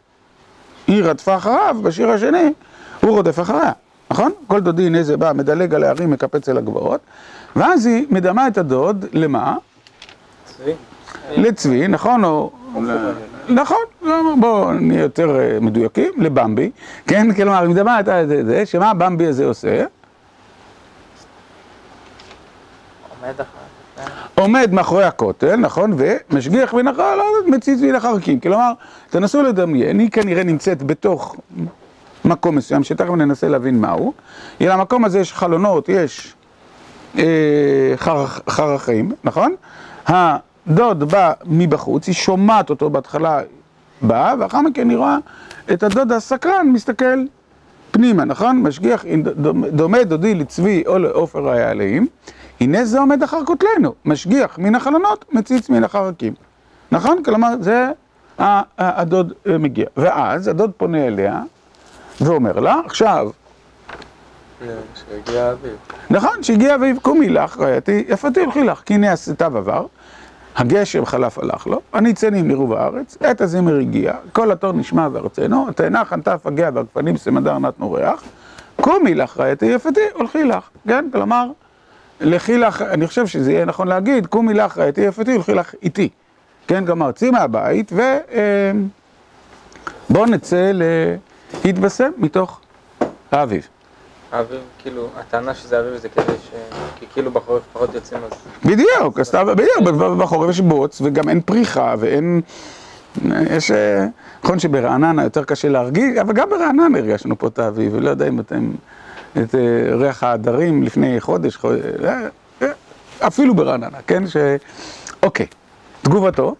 היא 0.86 1.04
רדפה 1.04 1.36
אחריו, 1.36 1.76
בשיר 1.82 2.10
השני 2.10 2.52
הוא 3.00 3.10
רודף 3.10 3.40
אחריה. 3.40 3.72
נכון? 4.10 4.32
כל 4.46 4.60
דודי 4.60 4.86
הנה 4.86 5.02
זה 5.02 5.16
בא, 5.16 5.32
מדלג 5.34 5.74
על 5.74 5.84
ההרים, 5.84 6.10
מקפץ 6.10 6.48
אל 6.48 6.58
הגבעות. 6.58 7.00
ואז 7.56 7.86
היא 7.86 8.06
מדמה 8.10 8.46
את 8.48 8.58
הדוד, 8.58 9.04
למה? 9.12 9.56
צבי. 10.60 10.72
לצבי, 11.36 11.88
נכון? 11.88 12.24
או... 12.24 12.50
נכון, 13.48 13.84
בואו 14.40 14.72
נהיה 14.72 15.02
יותר 15.02 15.40
אה, 15.40 15.58
מדויקים, 15.60 16.12
לבמבי, 16.16 16.70
כן? 17.06 17.32
כלומר, 17.34 17.68
מדמה 17.68 18.00
את 18.00 18.06
זה, 18.46 18.66
שמה 18.66 18.90
הבמבי 18.90 19.26
הזה 19.26 19.46
עושה? 19.46 19.84
עומד. 23.20 23.34
עומד 24.34 24.72
מאחורי 24.72 25.04
הכותל, 25.04 25.56
נכון? 25.56 25.94
ומשגיח 25.96 26.74
מן 26.74 26.88
החלונות, 26.88 27.46
מציץ 27.46 27.80
מן 27.80 27.94
החרקים. 27.94 28.40
כלומר, 28.40 28.72
תנסו 29.10 29.42
לדמיין, 29.42 29.98
היא 29.98 30.10
כנראה 30.10 30.44
נמצאת 30.44 30.82
בתוך 30.82 31.36
מקום 32.24 32.56
מסוים, 32.56 32.84
שתכף 32.84 33.10
ננסה 33.10 33.48
להבין 33.48 33.80
מהו. 33.80 34.12
למקום 34.60 35.04
הזה 35.04 35.18
יש 35.18 35.32
חלונות, 35.32 35.88
יש 35.88 36.34
אה, 37.18 37.24
חר, 37.96 38.26
חרכים, 38.26 39.12
נכון? 39.24 39.54
הדוד 40.66 41.04
בא 41.04 41.32
מבחוץ, 41.44 42.06
היא 42.06 42.14
שומעת 42.14 42.70
אותו 42.70 42.90
בהתחלה 42.90 43.40
בא, 44.02 44.34
ואחר 44.38 44.60
מכן 44.60 44.90
היא 44.90 44.98
רואה 44.98 45.16
את 45.72 45.82
הדוד 45.82 46.12
הסקרן 46.12 46.68
מסתכל 46.72 47.24
פנימה, 47.90 48.24
נכון? 48.24 48.62
משגיח, 48.62 49.04
דומה 49.72 50.04
דודי 50.04 50.34
לצבי 50.34 50.82
או 50.86 50.98
לעופר 50.98 51.48
היעלאים, 51.48 52.06
הנה 52.60 52.84
זה 52.84 53.00
עומד 53.00 53.22
אחר 53.22 53.44
כותלנו, 53.44 53.94
משגיח 54.04 54.58
מן 54.58 54.74
החלונות, 54.74 55.24
מציץ 55.32 55.68
מן 55.68 55.84
החרקים. 55.84 56.34
נכון? 56.92 57.22
כלומר, 57.22 57.48
זה 57.60 57.88
הדוד 58.78 59.32
אה, 59.46 59.58
מגיע. 59.58 59.86
ואז 59.96 60.48
הדוד 60.48 60.70
פונה 60.76 61.06
אליה 61.06 61.42
ואומר 62.20 62.60
לה, 62.60 62.80
עכשיו, 62.84 63.30
שהגיע 64.94 65.52
אביב. 65.52 65.76
נכון, 66.10 66.42
שהגיע 66.42 66.74
אביב, 66.74 66.98
קומי 67.02 67.28
לך, 67.28 67.58
רעייתי, 67.58 68.04
יפתי 68.08 68.40
הלכי 68.40 68.64
לך, 68.64 68.82
כי 68.86 68.94
הנה 68.94 69.12
הסתיו 69.12 69.58
עבר, 69.58 69.86
הגשם 70.60 71.04
חלף 71.06 71.38
הלך 71.38 71.66
לו, 71.66 71.80
הניצנים 71.92 72.48
נראו 72.48 72.66
בארץ, 72.66 73.16
עת 73.20 73.40
הזמר 73.40 73.78
הגיע, 73.78 74.14
כל 74.32 74.52
התור 74.52 74.72
נשמע 74.72 75.08
בארצנו, 75.08 75.66
התאנה 75.68 76.04
חנתה 76.04 76.38
פגע 76.38 76.70
והגפנים 76.74 77.16
סמדר 77.16 77.58
נתנו 77.58 77.92
ריח, 77.92 78.22
קומי 78.80 79.14
לך, 79.14 79.40
רעייתי, 79.40 79.66
יפתי, 79.66 80.00
הלכי 80.20 80.44
לך, 80.44 80.68
כן? 80.88 81.08
כלומר, 81.12 81.46
לכי 82.20 82.58
לך, 82.58 82.82
אני 82.82 83.06
חושב 83.06 83.26
שזה 83.26 83.52
יהיה 83.52 83.64
נכון 83.64 83.88
להגיד, 83.88 84.26
קומי 84.26 84.54
לך, 84.54 84.78
רעייתי, 84.78 85.00
יפתי, 85.00 85.34
הלכי 85.34 85.54
לך 85.54 85.74
איתי. 85.82 86.08
כן, 86.66 86.86
כלומר, 86.86 87.12
צאי 87.12 87.30
מהבית 87.30 87.92
ובואו 90.10 90.26
נצא 90.26 90.72
להתבשם 91.64 92.10
מתוך 92.18 92.60
האביב. 93.32 93.68
אביב, 94.32 94.60
כאילו, 94.78 95.08
הטענה 95.16 95.54
שזה 95.54 95.80
אביב 95.80 95.96
זה 95.96 96.08
כדי 96.08 96.32
ש... 96.42 96.50
כי 96.96 97.06
כאילו 97.12 97.30
בחורף 97.30 97.62
פחות 97.72 97.94
יוצאים 97.94 98.20
אז... 98.24 98.38
בדיוק, 98.64 99.20
אז 99.20 99.28
אתה, 99.28 99.44
בדיוק, 99.44 99.78
בחורף 100.18 100.50
יש 100.50 100.60
בוץ 100.60 101.00
וגם 101.04 101.28
אין 101.28 101.40
פריחה 101.40 101.94
ואין... 101.98 102.40
יש... 103.50 103.70
אה, 103.70 104.06
נכון 104.44 104.58
שברעננה 104.58 105.22
יותר 105.22 105.44
קשה 105.44 105.68
להרגיש, 105.68 106.18
אבל 106.20 106.32
גם 106.32 106.50
ברעננה 106.50 106.98
הרגשנו 106.98 107.38
פה 107.38 107.46
את 107.46 107.58
האביב, 107.58 107.94
ולא 107.94 108.10
יודע 108.10 108.28
אם 108.28 108.40
אתם... 108.40 108.70
את 109.32 109.54
אה, 109.54 109.96
ריח 109.96 110.22
העדרים 110.22 110.82
לפני 110.82 111.20
חודש, 111.20 111.56
חודש 111.56 111.80
אה, 112.04 112.68
אפילו 113.20 113.54
ברעננה, 113.54 113.98
כן? 114.06 114.26
ש... 114.26 114.36
אוקיי, 115.22 115.46
תגובתו. 116.02 116.54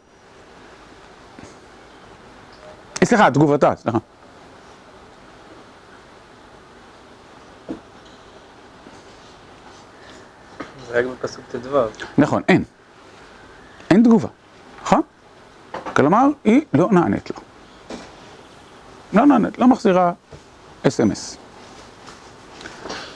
סליחה, 3.04 3.30
תגובתה, 3.30 3.72
סליחה. 3.76 3.98
רק 10.90 11.04
בפסוק 11.04 11.44
ט"ו. 11.50 11.78
נכון, 12.18 12.42
אין. 12.48 12.64
אין 13.90 14.02
תגובה, 14.02 14.28
נכון? 14.82 15.02
כלומר, 15.96 16.26
היא 16.44 16.60
לא 16.74 16.88
נענית 16.92 17.30
לו. 17.30 17.36
לא 19.12 19.26
נענית, 19.26 19.58
לא 19.58 19.68
מחזירה 19.68 20.12
אס.אם.אס. 20.88 21.36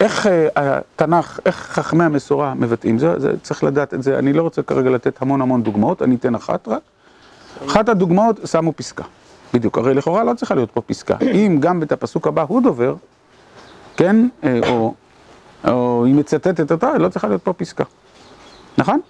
איך 0.00 0.26
אה, 0.26 0.48
התנ"ך, 0.56 1.40
איך 1.46 1.56
חכמי 1.56 2.04
המסורה 2.04 2.54
מבטאים 2.54 2.98
זה, 2.98 3.20
זה, 3.20 3.32
צריך 3.42 3.64
לדעת 3.64 3.94
את 3.94 4.02
זה, 4.02 4.18
אני 4.18 4.32
לא 4.32 4.42
רוצה 4.42 4.62
כרגע 4.62 4.90
לתת 4.90 5.22
המון 5.22 5.40
המון 5.40 5.62
דוגמאות, 5.62 6.02
אני 6.02 6.14
אתן 6.14 6.34
אחת 6.34 6.68
רק. 6.68 6.82
אחת 7.66 7.88
הדוגמאות, 7.88 8.40
שמו 8.44 8.72
פסקה. 8.76 9.04
בדיוק, 9.54 9.78
הרי 9.78 9.94
לכאורה 9.94 10.24
לא 10.24 10.34
צריכה 10.34 10.54
להיות 10.54 10.70
פה 10.70 10.80
פסקה. 10.80 11.16
אם 11.44 11.56
גם 11.60 11.82
את 11.82 11.92
הפסוק 11.92 12.26
הבא 12.26 12.44
הוא 12.48 12.62
דובר, 12.62 12.94
כן, 13.96 14.16
אה, 14.44 14.60
או, 14.68 14.94
או 15.68 16.04
היא 16.04 16.14
מצטטת 16.14 16.72
אותה, 16.72 16.98
לא 16.98 17.08
צריכה 17.08 17.28
להיות 17.28 17.42
פה 17.42 17.52
פסקה. 17.52 17.84
נכון? 18.78 19.00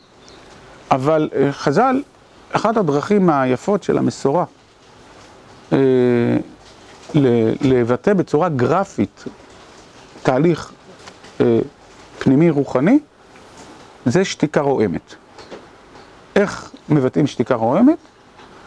אבל 0.90 1.30
אה, 1.34 1.52
חז"ל, 1.52 2.02
אחת 2.52 2.76
הדרכים 2.76 3.30
היפות 3.30 3.82
של 3.82 3.98
המסורה, 3.98 4.44
אה, 5.72 5.78
לבטא 7.60 8.14
בצורה 8.14 8.48
גרפית 8.48 9.24
תהליך 10.22 10.72
אה, 11.40 11.58
פנימי 12.18 12.50
רוחני, 12.50 12.98
זה 14.06 14.24
שתיקה 14.24 14.60
רועמת. 14.60 15.14
איך 16.36 16.70
מבטאים 16.88 17.26
שתיקה 17.26 17.54
רועמת? 17.54 17.98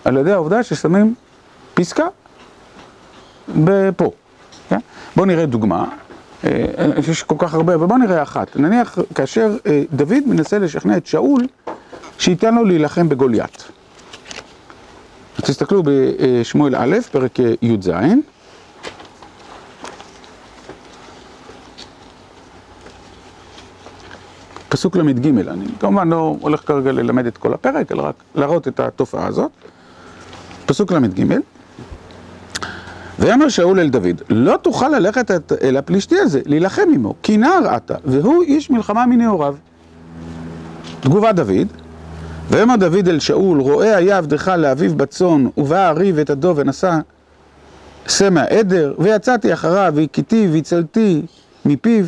על 0.06 0.18
ידי 0.18 0.32
העובדה 0.32 0.64
ששמים 0.64 1.16
פסקה 1.74 2.06
פה. 3.98 4.12
כן? 4.70 4.80
בואו 5.16 5.26
נראה 5.26 5.46
דוגמה, 5.46 5.86
יש 6.44 7.24
כל 7.24 7.36
כך 7.38 7.54
הרבה, 7.54 7.76
אבל 7.76 7.86
בואו 7.86 7.98
נראה 7.98 8.24
אחת. 8.24 8.56
נניח 8.56 8.98
כאשר 9.16 9.58
אה, 9.66 9.84
דוד 9.94 10.24
מנסה 10.26 10.60
לשכנע 10.60 10.98
את 10.98 11.06
שאול 11.06 11.48
שייתן 12.20 12.56
לו 12.56 12.64
להילחם 12.66 13.10
בגוליית. 13.10 13.68
תסתכלו 15.42 15.84
בשמואל 15.86 16.76
א', 16.76 16.98
פרק 17.12 17.40
אה, 17.40 17.54
י"ז. 17.62 17.90
פסוק 24.70 24.96
ל"ג, 24.96 25.28
אני 25.48 25.66
כמובן 25.80 26.10
לא 26.10 26.36
הולך 26.42 26.68
כרגע 26.68 26.92
ללמד 26.92 27.26
את 27.26 27.38
כל 27.38 27.54
הפרק, 27.54 27.92
אלא 27.92 28.02
רק 28.02 28.16
להראות 28.36 28.68
את 28.68 28.80
התופעה 28.80 29.28
הזאת. 29.28 29.52
פסוק 30.66 30.92
ל"ג: 30.92 31.38
ויאמר 33.20 33.50
שאול 33.50 33.80
אל 33.80 33.90
דוד, 33.90 34.22
לא 34.30 34.58
תוכל 34.62 34.90
ללכת 34.90 35.52
אל 35.64 35.78
הפלישתי 35.78 36.20
הזה, 36.20 36.42
להילחם 36.46 36.88
עמו, 36.94 37.14
כי 37.24 37.38
נער 37.38 37.76
אתה, 37.76 37.96
והוא 38.06 38.44
איש 38.44 38.70
מלחמה 38.70 39.06
מנעוריו. 39.06 39.56
תגובת 41.00 41.36
דוד, 41.36 41.68
ויאמר 42.50 42.76
דוד 42.76 43.08
אל 43.08 43.20
שאול, 43.20 43.60
רואה 43.60 43.96
היה 43.98 44.18
עבדך 44.18 44.48
לאביו 44.58 44.96
בצאן, 44.96 45.46
ובא 45.58 45.88
הריב 45.88 46.20
את 46.20 46.30
הדוב 46.30 46.58
ונשא 46.58 46.98
שא 48.08 48.30
מהעדר, 48.30 48.94
ויצאתי 49.00 49.54
אחריו, 49.54 49.94
והכיתי 49.96 50.48
והצלתי 50.52 51.22
מפיו, 51.66 52.06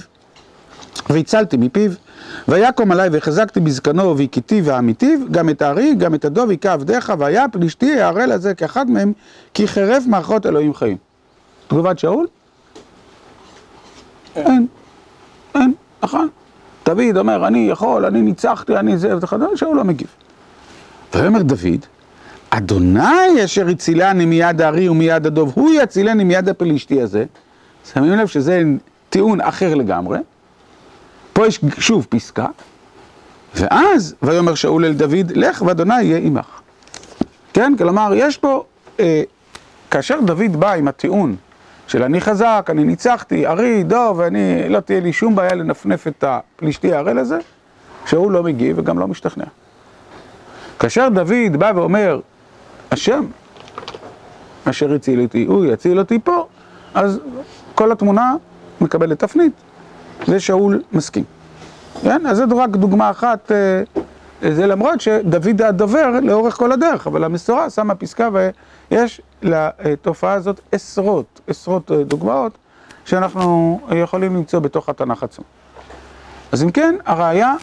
והצלתי 1.10 1.58
מפיו, 1.58 1.92
ויקום 2.48 2.92
עלי 2.92 3.08
והחזקתי 3.12 3.60
בזקנו 3.60 4.18
והכיתיו 4.18 4.66
והעמיתיו, 4.66 5.20
גם 5.32 5.50
את 5.50 5.62
הארי, 5.62 5.96
גם 5.96 6.16
את 6.16 6.26
הדוב 6.26 6.50
היכה 6.50 6.74
עבדיך, 6.74 7.14
והיה 7.18 7.48
פלישתי 7.48 8.02
הערל 8.02 8.32
הזה 8.32 8.54
כאחד 8.54 8.90
מהם, 8.92 9.14
כי 9.54 9.68
חרף 9.68 10.04
מערכות 10.08 10.46
אלוהים 10.46 10.74
חיים. 10.74 10.98
תגובת 11.68 12.00
שאול? 12.00 12.28
אין, 14.36 14.68
אין, 15.56 15.74
נכון. 16.04 16.28
דוד 16.86 17.18
אומר, 17.18 17.48
אני 17.48 17.68
יכול, 17.70 18.06
אני 18.06 18.22
ניצחתי, 18.22 18.78
אני 18.78 18.98
זה, 18.98 19.18
וכדומה, 19.18 19.58
שאול 19.58 19.78
לא 19.78 19.84
מגיב. 19.84 20.08
ויאמר 21.16 21.42
דוד, 21.42 21.86
אדוני 22.50 23.46
אשר 23.46 23.68
הצילני 23.68 24.26
מיד 24.26 24.62
הארי 24.62 24.90
ומיד 24.90 25.26
הדוב, 25.26 25.54
הוא 25.56 25.72
יצילני 25.84 26.24
מיד 26.24 26.50
הפלישתי 26.50 27.02
הזה. 27.02 27.26
שמים 27.94 28.12
לב 28.12 28.28
שזה 28.28 28.64
טיעון 29.10 29.42
אחר 29.42 29.76
לגמרי. 29.76 30.18
פה 31.40 31.48
יש 31.48 31.60
שוב 31.78 32.08
פסקה. 32.10 32.46
ואז, 33.56 34.16
ויאמר 34.22 34.56
שאול 34.56 34.86
אל 34.86 34.94
דוד, 34.94 35.32
לך 35.36 35.62
ואדוני 35.62 36.02
יהיה 36.02 36.18
עמך. 36.18 36.62
כן? 37.54 37.74
כלומר, 37.78 38.12
יש 38.16 38.38
פה, 38.38 38.64
אה, 39.00 39.24
כאשר 39.92 40.20
דוד 40.26 40.56
בא 40.56 40.74
עם 40.74 40.88
הטיעון 40.88 41.36
של 41.88 42.04
אני 42.04 42.22
חזק, 42.22 42.68
אני 42.70 42.84
ניצחתי, 42.84 43.48
ארי, 43.48 43.84
דוב, 43.84 44.20
ואני, 44.20 44.70
לא 44.70 44.80
תהיה 44.80 45.00
לי 45.00 45.14
שום 45.14 45.36
בעיה 45.36 45.56
לנפנף 45.56 46.08
את 46.08 46.24
הפלישתי 46.28 46.94
הערל 46.94 47.18
הזה, 47.18 47.38
שאול 48.06 48.34
לא 48.34 48.44
מגיב 48.44 48.80
וגם 48.80 49.00
לא 49.00 49.08
משתכנע. 49.08 49.46
כאשר 50.80 51.10
דוד 51.10 51.58
בא 51.58 51.72
ואומר, 51.76 52.20
השם 52.92 53.26
אשר 54.66 54.94
הציל 54.94 55.22
אותי, 55.22 55.46
הוא 55.46 55.66
יציל 55.66 56.00
אותי 56.00 56.20
פה, 56.24 56.48
אז 56.94 57.20
כל 57.76 57.92
התמונה 57.92 58.36
מקבלת 58.82 59.20
תפנית, 59.20 59.54
ושאול 60.28 60.82
מסכים. 60.92 61.24
כן? 62.02 62.26
אז 62.28 62.38
זו 62.38 62.58
רק 62.58 62.70
דוגמה 62.70 63.10
אחת, 63.10 63.52
זה 64.42 64.68
למרות 64.68 65.02
שדוד 65.02 65.62
הדובר 65.62 66.10
לאורך 66.24 66.56
כל 66.56 66.72
הדרך, 66.72 67.08
אבל 67.08 67.24
המסורה 67.24 67.70
שמה 67.70 67.96
פסקה 67.96 68.30
ויש 68.92 69.22
לתופעה 69.42 70.34
הזאת 70.34 70.60
עשרות, 70.72 71.42
עשרות 71.48 71.92
דוגמאות 71.92 72.58
שאנחנו 73.06 73.80
יכולים 73.96 74.36
למצוא 74.36 74.60
בתוך 74.60 74.90
התנ"ך 74.90 75.24
עצמו. 75.24 75.46
אז 76.52 76.64
אם 76.64 76.72
כן, 76.72 76.96
הראיה, 77.06 77.54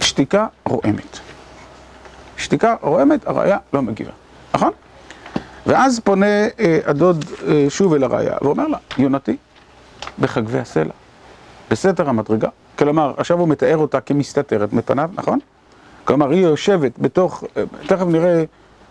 שתיקה 0.00 0.46
רועמת. 0.64 1.18
שתיקה 2.36 2.74
רועמת, 2.80 3.26
הראיה 3.26 3.58
לא 3.72 3.82
מגיבה, 3.82 4.10
נכון? 4.54 4.72
ואז 5.66 6.00
פונה 6.00 6.26
הדוד 6.86 7.24
שוב 7.68 7.94
אל 7.94 8.04
הראיה 8.04 8.36
ואומר 8.42 8.66
לה, 8.66 8.78
יונתי, 8.98 9.36
בחגבי 10.18 10.58
הסלע, 10.58 10.92
בסתר 11.70 12.08
המדרגה, 12.08 12.48
כלומר, 12.78 13.14
עכשיו 13.16 13.38
הוא 13.40 13.48
מתאר 13.48 13.76
אותה 13.76 14.00
כמסתתרת 14.00 14.72
מפניו, 14.72 15.10
נכון? 15.14 15.38
כלומר, 16.04 16.30
היא 16.30 16.40
יושבת 16.40 16.98
בתוך, 16.98 17.44
תכף 17.86 18.06
נראה 18.06 18.44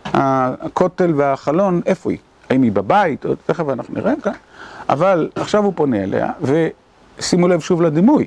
הכותל 0.06 1.14
והחלון, 1.16 1.82
איפה 1.86 2.12
היא? 2.12 2.18
האם 2.50 2.62
היא 2.62 2.72
בבית? 2.72 3.26
תכף 3.46 3.70
אנחנו 3.70 3.94
נראה 3.94 4.14
כאן, 4.24 4.32
אבל 4.90 5.30
עכשיו 5.36 5.64
הוא 5.64 5.74
פונה 5.76 6.04
אליה, 6.04 6.32
ושימו 6.42 7.48
לב 7.48 7.60
שוב 7.60 7.82
לדימוי, 7.82 8.26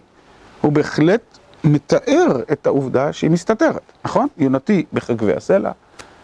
הוא 0.60 0.72
בהחלט 0.72 1.38
מתאר 1.64 2.42
את 2.52 2.66
העובדה 2.66 3.12
שהיא 3.12 3.30
מסתתרת, 3.30 3.92
נכון? 4.04 4.26
יונתי 4.38 4.84
בחגבי 4.92 5.36
הסלע, 5.36 5.70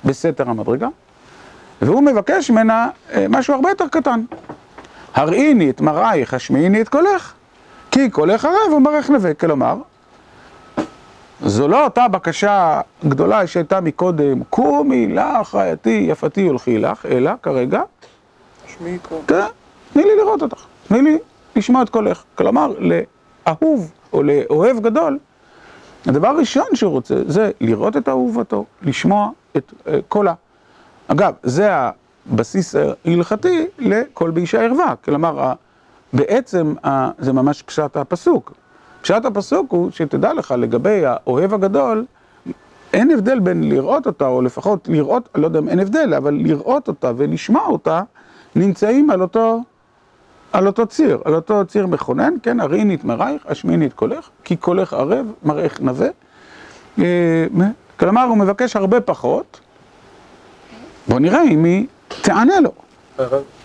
בסתר 0.05 0.51
המדרגה, 0.51 0.89
והוא 1.83 2.03
מבקש 2.03 2.51
ממנה 2.51 2.89
משהו 3.29 3.55
הרבה 3.55 3.69
יותר 3.69 3.89
קטן. 3.89 4.21
הראיני 5.15 5.71
את 5.71 5.81
מראייך, 5.81 6.35
השמיעיני 6.35 6.81
את 6.81 6.89
קולך, 6.89 7.35
כי 7.91 8.11
קולך 8.11 8.45
ערב 8.45 8.73
ומראייך 8.77 9.11
נווה. 9.11 9.35
כלומר, 9.35 9.77
זו 11.43 11.69
לא 11.69 11.85
אותה 11.85 12.09
בקשה 12.09 12.81
גדולה 13.09 13.47
שהייתה 13.47 13.81
מקודם, 13.81 14.45
קומי 14.51 15.07
לך 15.07 15.55
רעייתי 15.55 16.07
יפתי 16.09 16.47
הולכי 16.47 16.79
לך, 16.79 17.07
אלא 17.07 17.31
כרגע, 17.43 17.83
שמי 18.67 18.99
קום. 19.09 19.23
תני 19.93 20.03
לי 20.05 20.17
לראות 20.17 20.43
אותך, 20.43 20.65
תני 20.89 21.03
לי 21.03 21.19
לשמוע 21.57 21.83
את 21.83 21.89
קולך. 21.89 22.23
כלומר, 22.35 22.73
לאהוב 22.79 23.93
או 24.13 24.23
לאוהב 24.23 24.81
גדול, 24.81 25.19
הדבר 26.07 26.29
הראשון 26.29 26.67
שהוא 26.75 26.93
רוצה 26.93 27.15
זה 27.27 27.51
לראות 27.61 27.97
את 27.97 28.09
אהובתו, 28.09 28.65
לשמוע 28.83 29.31
את 29.57 29.73
קולה. 30.09 30.35
אגב, 31.09 31.33
זה 31.43 31.71
הבסיס 32.31 32.75
ההלכתי 33.05 33.67
לכל 33.79 34.31
באישה 34.31 34.63
ערווה, 34.63 34.95
כלומר, 35.05 35.53
בעצם 36.13 36.75
זה 37.19 37.33
ממש 37.33 37.63
פשט 37.63 37.97
הפסוק. 37.97 38.53
פשט 39.03 39.25
הפסוק 39.25 39.73
הוא 39.73 39.91
שתדע 39.91 40.33
לך 40.33 40.55
לגבי 40.59 41.07
האוהב 41.07 41.55
הגדול, 41.55 42.05
אין 42.93 43.11
הבדל 43.11 43.39
בין 43.39 43.69
לראות 43.69 44.07
אותה, 44.07 44.27
או 44.27 44.43
לפחות 44.43 44.89
לראות, 44.89 45.29
לא 45.35 45.47
יודע 45.47 45.59
אם 45.59 45.69
אין 45.69 45.81
הבדל, 45.81 46.15
אבל 46.15 46.35
לראות 46.35 46.89
אותה 46.89 47.13
ולשמוע 47.17 47.67
אותה, 47.67 48.03
נמצאים 48.55 49.11
על 49.11 49.23
אותו, 49.23 49.61
על 50.53 50.67
אותו 50.67 50.87
ציר, 50.87 51.19
על 51.25 51.35
אותו 51.35 51.67
ציר 51.67 51.87
מכונן, 51.87 52.35
כן, 52.43 52.61
הראיני 52.61 52.95
את 52.95 53.05
מראייך, 53.05 53.43
השמיעיני 53.47 53.87
את 53.87 53.93
קולך, 53.93 54.29
כי 54.45 54.57
קולך 54.57 54.93
ערב, 54.93 55.27
מראייך 55.43 55.81
נווה. 55.81 56.09
כלומר, 57.97 58.25
הוא 58.25 58.39
מבקש 58.39 58.77
הרבה 58.77 59.01
פחות, 59.01 59.61
בוא 61.09 61.19
נראה 61.19 61.43
אם 61.43 61.65
היא 61.65 61.87
תענה 62.23 62.61
לו. 62.61 62.71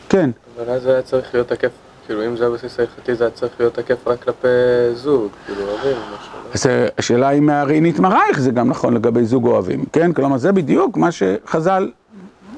כן. 0.10 0.30
אבל 0.58 0.70
אז 0.70 0.86
היה 0.86 1.02
צריך 1.02 1.34
להיות 1.34 1.48
תקף, 1.48 1.72
כאילו 2.06 2.26
אם 2.26 2.38
זה 2.38 2.48
הבסיס 2.48 2.80
ההלכתי 2.80 3.16
זה 3.16 3.24
היה 3.24 3.32
צריך 3.32 3.54
להיות 3.60 3.74
תקף 3.74 4.08
רק 4.08 4.24
כלפי 4.24 4.48
זוג, 4.94 5.28
כאילו 5.46 5.62
אוהבים, 5.62 5.98
משהו. 5.98 6.32
אז 6.54 6.66
השאלה 6.98 7.32
אם 7.32 7.50
הראינית 7.50 8.00
מראייך 8.00 8.40
זה 8.40 8.52
גם 8.52 8.70
נכון 8.70 8.94
לגבי 8.94 9.26
זוג 9.26 9.46
אוהבים, 9.46 9.86
כן? 9.94 10.14
כלומר 10.14 10.38
זה 10.38 10.52
בדיוק 10.52 10.98
מה 10.98 11.10
שחז"ל 11.12 11.92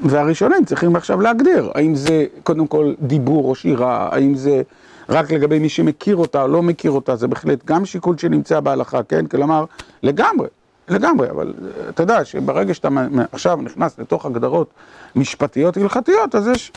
והראשונים 0.04 0.66
צריכים 0.66 0.96
עכשיו 0.96 1.22
להגדיר. 1.22 1.72
האם 1.76 1.96
זה 1.96 2.26
קודם 2.44 2.68
כל 2.68 2.94
דיבור 3.02 3.50
או 3.50 3.56
שירה, 3.56 4.10
האם 4.12 4.36
זה 4.36 4.62
רק 5.10 5.32
לגבי 5.32 5.60
מי 5.60 5.70
שמכיר 5.70 6.16
אותה 6.16 6.42
או 6.42 6.48
לא 6.48 6.64
מכיר 6.64 6.92
אותה, 6.92 7.16
זה 7.16 7.28
בהחלט 7.28 7.66
גם 7.66 7.86
שיקול 7.86 8.18
שנמצא 8.18 8.60
בהלכה, 8.60 9.04
כן? 9.04 9.28
כלומר, 9.28 9.66
לגמרי, 10.04 10.48
לגמרי, 10.90 11.30
אבל 11.30 11.54
אתה 11.90 12.04
יודע 12.04 12.26
שברגע 12.26 12.74
שאתה 12.74 12.90
עכשיו 13.32 13.60
נכנס 13.62 14.00
לתוך 14.00 14.26
הגדרות 14.26 14.70
משפטיות 15.16 15.78
הלכתיות, 15.78 16.36
אז 16.36 16.48
יש, 16.48 16.72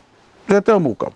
זה 0.49 0.55
יותר 0.55 0.79
מורכב. 0.79 1.11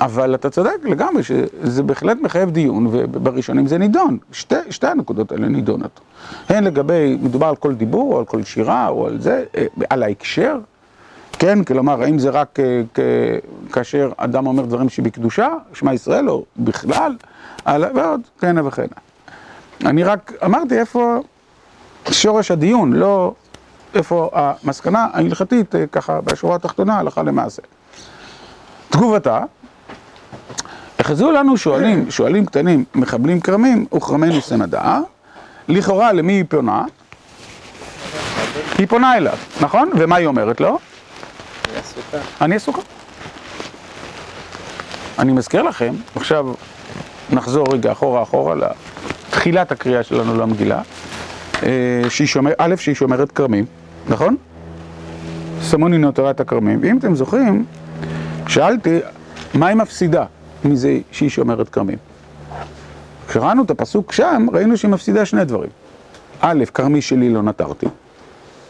אבל 0.00 0.34
אתה 0.34 0.50
צודק 0.50 0.76
לגמרי 0.84 1.22
שזה 1.22 1.82
בהחלט 1.82 2.18
מחייב 2.20 2.50
דיון, 2.50 2.86
ובראשונים 2.90 3.66
זה 3.66 3.78
נידון, 3.78 4.18
שתי, 4.32 4.54
שתי 4.70 4.86
הנקודות 4.86 5.32
האלה 5.32 5.48
נידונות. 5.48 6.00
הן 6.48 6.64
לגבי, 6.64 7.18
מדובר 7.22 7.46
על 7.46 7.56
כל 7.56 7.74
דיבור, 7.74 8.12
או 8.12 8.18
על 8.18 8.24
כל 8.24 8.42
שירה, 8.42 8.88
או 8.88 9.06
על 9.06 9.20
זה, 9.20 9.44
על 9.90 10.02
ההקשר, 10.02 10.58
כן, 11.38 11.64
כלומר, 11.64 12.02
האם 12.02 12.18
זה 12.18 12.30
רק 12.30 12.58
כאשר 13.72 14.12
אדם 14.16 14.46
אומר 14.46 14.64
דברים 14.64 14.88
שבקדושה, 14.88 15.48
שמע 15.74 15.94
ישראל, 15.94 16.30
או 16.30 16.44
בכלל, 16.56 17.16
ועוד 17.66 18.20
כהנה 18.38 18.66
וכהנה. 18.66 18.96
אני 19.84 20.04
רק 20.04 20.32
אמרתי 20.44 20.78
איפה 20.78 21.20
שורש 22.10 22.50
הדיון, 22.50 22.92
לא 22.92 23.34
איפה 23.94 24.30
המסקנה 24.32 25.08
ההלכתית, 25.12 25.74
ככה 25.92 26.20
בשורה 26.20 26.56
התחתונה, 26.56 26.98
הלכה 26.98 27.22
למעשה. 27.22 27.62
תגובתה, 28.90 29.42
החזו 30.98 31.32
לנו 31.32 31.56
שואלים, 31.56 32.10
שואלים 32.10 32.46
קטנים, 32.46 32.84
מחבלים 32.94 33.40
כרמים, 33.40 33.86
וכרמנו 33.96 34.40
סנדה, 34.40 34.98
לכאורה 35.68 36.12
למי 36.12 36.32
היא 36.32 36.44
פונה? 36.48 36.84
היא 38.78 38.86
פונה 38.86 39.16
אליו, 39.16 39.36
נכון? 39.60 39.90
ומה 39.98 40.16
היא 40.16 40.26
אומרת 40.26 40.60
לו? 40.60 40.68
היא 40.68 41.78
עסוקה. 41.78 42.18
אני 42.40 42.54
עסוקה. 42.54 42.80
אני 45.18 45.32
מזכיר 45.32 45.62
לכם, 45.62 45.94
עכשיו 46.16 46.46
נחזור 47.30 47.66
רגע 47.72 47.92
אחורה 47.92 48.22
אחורה 48.22 48.54
לתחילת 48.54 49.72
הקריאה 49.72 50.02
שלנו 50.02 50.36
למגילה, 50.40 50.82
שהיא 52.08 52.26
שומרת, 52.26 52.54
א', 52.58 52.74
שהיא 52.76 52.94
שומרת 52.94 53.32
כרמים, 53.32 53.64
נכון? 54.08 54.36
סמוני 55.62 55.98
נותרה 55.98 56.30
את 56.30 56.40
הכרמים, 56.40 56.78
ואם 56.82 56.98
אתם 56.98 57.14
זוכרים, 57.14 57.64
שאלתי, 58.48 58.98
מה 59.54 59.66
היא 59.66 59.76
מפסידה 59.76 60.24
מזה 60.64 60.98
שהיא 61.10 61.28
שומרת 61.28 61.68
כרמים? 61.68 61.98
כשראינו 63.28 63.64
את 63.64 63.70
הפסוק 63.70 64.12
שם, 64.12 64.46
ראינו 64.52 64.76
שהיא 64.76 64.90
מפסידה 64.90 65.24
שני 65.24 65.44
דברים. 65.44 65.70
א', 66.40 66.64
כרמי 66.74 67.02
שלי 67.02 67.30
לא 67.30 67.42
נטרתי, 67.42 67.86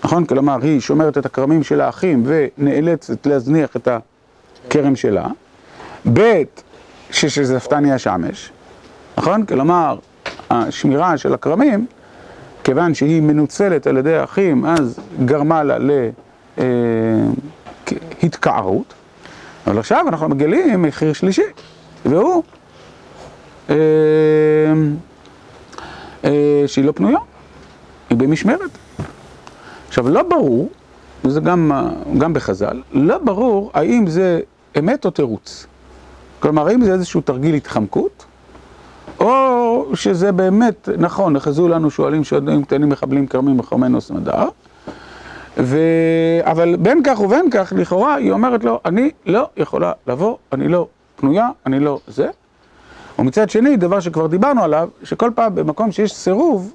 נכון? 0.05 0.25
כלומר, 0.25 0.59
היא 0.63 0.81
שומרת 0.81 1.19
את 1.19 1.27
הכרמים 1.27 1.63
של 1.63 1.81
האחים 1.81 2.25
ונאלצת 2.27 3.27
להזניח 3.27 3.77
את 3.77 3.89
הכרם 4.67 4.97
שלה. 4.97 5.27
ב', 6.13 6.43
ששזפתני 7.11 7.93
השמש, 7.93 8.51
נכון? 9.19 9.47
כלומר, 9.47 9.99
השמירה 10.51 11.19
של 11.19 11.35
הכרמים, 11.35 11.87
כיוון 12.65 12.95
שהיא 12.95 13.23
מנוצלת 13.23 13.87
על 13.87 13.97
ידי 13.97 14.17
האחים, 14.17 14.67
אז 14.67 14.99
גרמה 15.25 15.63
לה 15.63 15.77
להתקערות. 18.23 18.95
אבל 19.67 19.79
עכשיו 19.79 20.05
אנחנו 20.09 20.29
מגלים 20.29 20.83
מחיר 20.83 21.13
שלישי, 21.13 21.43
והוא 22.05 22.43
שהיא 26.67 26.85
לא 26.85 26.93
פנויה, 26.93 27.19
היא 28.11 28.19
במשמרת. 28.19 28.71
עכשיו, 29.89 30.09
לא 30.09 30.23
ברור, 30.23 30.69
וזה 31.25 31.41
גם, 31.41 31.73
גם 32.19 32.33
בחז"ל, 32.33 32.83
לא 32.93 33.19
ברור 33.19 33.71
האם 33.75 34.07
זה 34.07 34.41
אמת 34.79 35.05
או 35.05 35.11
תירוץ. 35.11 35.67
כלומר, 36.41 36.69
האם 36.69 36.85
זה 36.85 36.93
איזשהו 36.93 37.21
תרגיל 37.21 37.55
התחמקות, 37.55 38.25
או 39.21 39.87
שזה 39.95 40.33
באמת, 40.33 40.89
נכון, 40.99 41.33
נחזו 41.33 41.69
לנו 41.69 41.91
שואלים 41.91 42.25
שואלים 42.25 42.65
קטנים 42.65 42.89
מחבלים 42.89 43.27
כרמים 43.27 43.57
מחומנוס 43.57 44.11
מדר, 44.11 44.49
ו... 45.59 45.79
אבל 46.43 46.77
בין 46.77 47.01
כך 47.05 47.21
ובין 47.21 47.51
כך, 47.51 47.73
לכאורה, 47.77 48.15
היא 48.15 48.33
אומרת 48.33 48.65
לו, 48.65 48.81
אני 48.85 49.11
לא 49.27 49.49
יכולה 49.57 49.93
לבוא, 50.07 50.37
אני 50.53 50.69
לא 50.69 50.87
פנויה, 51.17 51.49
אני 51.67 51.81
לא 51.81 51.99
זה. 52.07 52.29
ומצד 53.19 53.51
שני, 53.51 53.77
דבר 53.77 54.01
שכבר 54.01 54.27
דיברנו 54.27 54.65
עליו, 54.65 54.89
שכל 55.03 55.31
פעם 55.35 55.55
במקום 55.55 55.93
שיש 55.93 56.15
סירוב, 56.15 56.73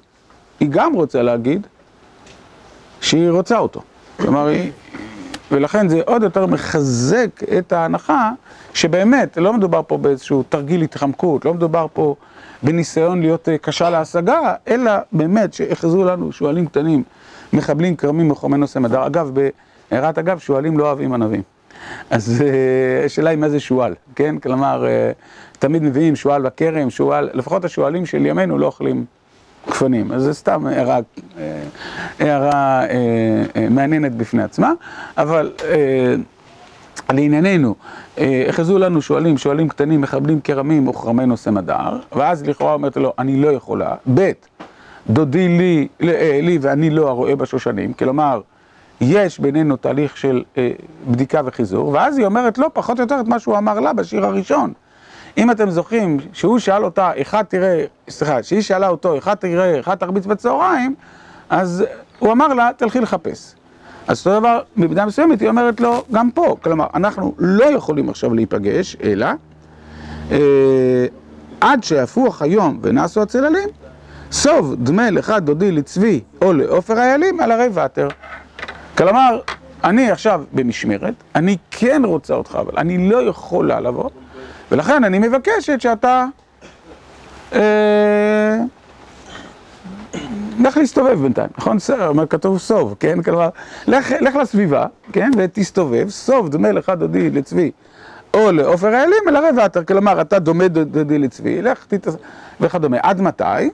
היא 0.60 0.68
גם 0.70 0.94
רוצה 0.94 1.22
להגיד 1.22 1.66
שהיא 3.00 3.30
רוצה 3.30 3.58
אותו. 3.58 3.82
כלומר, 4.16 4.46
היא... 4.46 4.72
ולכן 5.52 5.88
זה 5.88 6.00
עוד 6.06 6.22
יותר 6.22 6.46
מחזק 6.46 7.28
את 7.58 7.72
ההנחה 7.72 8.30
שבאמת, 8.74 9.36
לא 9.36 9.52
מדובר 9.52 9.82
פה 9.86 9.98
באיזשהו 9.98 10.42
תרגיל 10.48 10.82
התחמקות, 10.82 11.44
לא 11.44 11.54
מדובר 11.54 11.86
פה 11.92 12.14
בניסיון 12.62 13.20
להיות 13.20 13.48
קשה 13.62 13.90
להשגה, 13.90 14.54
אלא 14.68 14.92
באמת 15.12 15.54
שהחזו 15.54 16.04
לנו 16.04 16.32
שועלים 16.32 16.66
קטנים, 16.66 17.02
מחבלים 17.52 17.96
כרמים 17.96 18.30
וחומי 18.30 18.58
נושא 18.58 18.78
מדר. 18.78 19.06
אגב, 19.06 19.30
בהערת 19.90 20.18
אגב, 20.18 20.38
שועלים 20.38 20.78
לא 20.78 20.86
אוהבים 20.86 21.12
ענבים. 21.12 21.42
אז 22.10 22.44
השאלה 23.06 23.30
היא 23.30 23.38
מה 23.38 23.48
זה 23.48 23.60
שועל, 23.60 23.94
כן? 24.14 24.38
כלומר, 24.38 24.84
תמיד 25.58 25.82
מביאים 25.82 26.16
שועל 26.16 26.42
בכרם, 26.42 26.90
שועל, 26.90 27.30
לפחות 27.32 27.64
השועלים 27.64 28.06
של 28.06 28.26
ימינו 28.26 28.58
לא 28.58 28.66
אוכלים 28.66 29.04
גפנים, 29.68 30.12
אז 30.12 30.22
זה 30.22 30.34
סתם 30.34 30.66
הערה, 30.66 30.98
הערה 32.18 32.82
מעניינת 33.70 34.14
בפני 34.14 34.42
עצמה, 34.42 34.72
אבל 35.18 35.52
לענייננו, 37.10 37.74
החזו 38.48 38.78
לנו 38.78 39.02
שועלים, 39.02 39.38
שועלים 39.38 39.68
קטנים, 39.68 40.00
מחבלים 40.00 40.40
כרמים 40.40 40.88
וכרמי 40.88 41.26
נושא 41.26 41.50
מדר, 41.50 41.98
ואז 42.12 42.46
לכאורה 42.46 42.72
אומרת 42.72 42.96
לו, 42.96 43.12
אני 43.18 43.36
לא 43.36 43.48
יכולה, 43.48 43.94
ב' 44.14 44.30
דודי 45.08 45.48
לי, 45.48 45.88
לי 46.42 46.58
ואני 46.60 46.90
לא 46.90 47.08
הרואה 47.08 47.36
בשושנים, 47.36 47.92
כלומר, 47.92 48.40
יש 49.00 49.38
בינינו 49.38 49.76
תהליך 49.76 50.16
של 50.16 50.42
בדיקה 51.10 51.40
וחיזור, 51.44 51.88
ואז 51.88 52.18
היא 52.18 52.26
אומרת 52.26 52.58
לא 52.58 52.70
פחות 52.72 52.98
או 52.98 53.02
יותר 53.04 53.20
את 53.20 53.28
מה 53.28 53.38
שהוא 53.38 53.58
אמר 53.58 53.80
לה 53.80 53.92
בשיר 53.92 54.26
הראשון. 54.26 54.72
אם 55.38 55.50
אתם 55.50 55.70
זוכרים 55.70 56.18
שהוא 56.32 56.58
שאל 56.58 56.84
אותה, 56.84 57.10
אחד 57.20 57.42
תראה, 57.42 57.84
סליחה, 58.08 58.42
שהיא 58.42 58.60
שאלה 58.60 58.88
אותו, 58.88 59.18
אחד 59.18 59.34
תראה, 59.34 59.80
אחד 59.80 59.94
תרביץ 59.94 60.26
בצהריים, 60.26 60.94
אז 61.50 61.84
הוא 62.18 62.32
אמר 62.32 62.54
לה, 62.54 62.70
תלכי 62.76 63.00
לחפש. 63.00 63.54
אז 64.08 64.18
אותו 64.18 64.40
דבר, 64.40 64.60
במידה 64.76 65.06
מסוימת 65.06 65.40
היא 65.40 65.48
אומרת 65.48 65.80
לו, 65.80 66.04
גם 66.12 66.30
פה, 66.30 66.56
כלומר, 66.62 66.86
אנחנו 66.94 67.34
לא 67.38 67.64
יכולים 67.64 68.08
עכשיו 68.08 68.34
להיפגש, 68.34 68.96
אלא 69.02 69.26
עד 71.60 71.84
שיפוח 71.84 72.42
היום 72.42 72.78
ונעשו 72.82 73.22
הצללים, 73.22 73.68
סוב 74.32 74.74
דמה 74.78 75.10
לך 75.10 75.34
דודי 75.40 75.72
לצבי 75.72 76.20
או 76.42 76.52
לעופר 76.52 76.98
איילים 76.98 77.40
על 77.40 77.50
הרי 77.50 77.68
ואתר. 77.72 78.08
כלומר, 79.00 79.40
אני 79.84 80.10
עכשיו 80.10 80.42
במשמרת, 80.52 81.14
אני 81.34 81.56
כן 81.70 82.02
רוצה 82.04 82.34
אותך, 82.34 82.58
אבל 82.60 82.72
אני 82.78 83.10
לא 83.10 83.22
יכולה 83.22 83.80
לבוא, 83.80 84.10
ולכן 84.72 85.04
אני 85.04 85.18
מבקשת 85.18 85.80
שאתה... 85.80 86.26
לך 90.60 90.76
להסתובב 90.76 91.22
בינתיים, 91.22 91.48
נכון? 91.58 91.76
כתוב 92.30 92.58
סוב, 92.58 92.94
כן? 93.00 93.22
כלומר, 93.22 93.48
לך 93.86 94.36
לסביבה, 94.42 94.86
כן? 95.12 95.30
ותסתובב, 95.36 96.08
סוב 96.08 96.48
דומה 96.48 96.72
לך 96.72 96.88
דודי 96.88 97.30
לצבי 97.30 97.70
או 98.34 98.52
לעופר 98.52 98.94
האלים, 98.94 99.22
אל 99.28 99.36
הרי 99.36 99.48
ואתר, 99.56 99.84
כלומר, 99.84 100.20
אתה 100.20 100.38
דומה 100.38 100.68
דודי 100.68 101.18
לצבי, 101.18 101.62
לך 101.62 101.84
תתעסק, 101.88 102.18
וכדומה. 102.60 102.96
עד 103.02 103.20
מתי? 103.20 103.70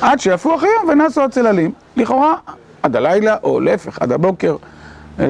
עד 0.00 0.20
שיפוח 0.20 0.62
היום 0.62 0.88
ונעשו 0.88 1.22
הצללים. 1.22 1.72
לכאורה, 1.96 2.34
עד 2.82 2.96
הלילה, 2.96 3.36
או 3.42 3.60
להפך, 3.60 3.98
עד 4.02 4.12
הבוקר, 4.12 4.56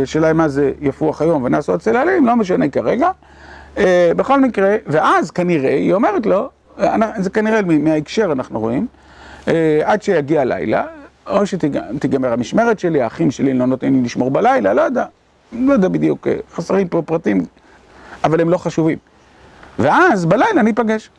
שאלה 0.05 0.33
מה 0.33 0.49
זה 0.49 0.73
יפוח 0.81 1.23
היום 1.23 1.43
ונעשו 1.45 1.75
הצללים, 1.75 2.27
לא 2.27 2.37
משנה 2.37 2.69
כרגע. 2.69 3.11
בכל 4.17 4.41
מקרה, 4.41 4.77
ואז 4.87 5.31
כנראה, 5.31 5.71
היא 5.71 5.95
אומרת 5.95 6.27
לו, 6.27 6.49
זה 7.19 7.31
כנראה 7.31 7.61
מההקשר 7.63 8.33
אנחנו 8.33 8.61
רואים, 8.61 8.87
עד 9.85 10.03
שיגיע 10.03 10.41
הלילה, 10.41 10.85
או 11.27 11.47
שתיגמר 11.47 12.33
המשמרת 12.33 12.79
שלי, 12.79 13.03
האחים 13.03 13.31
שלי 13.31 13.55
לא 13.55 13.67
נותנים 13.67 13.95
לי 13.95 14.03
לשמור 14.03 14.31
בלילה, 14.31 14.75
לא 14.75 14.81
יודע, 14.81 15.05
לא 15.53 15.73
יודע 15.73 15.89
בדיוק, 15.89 16.27
חסרים 16.55 16.89
פה 16.89 17.03
פרטים, 17.07 17.45
אבל 18.25 18.41
הם 18.41 18.49
לא 18.49 18.59
חשובים. 18.59 18.99
ואז 19.79 20.27
בלילה 20.27 20.63
ניפגש. 20.63 21.11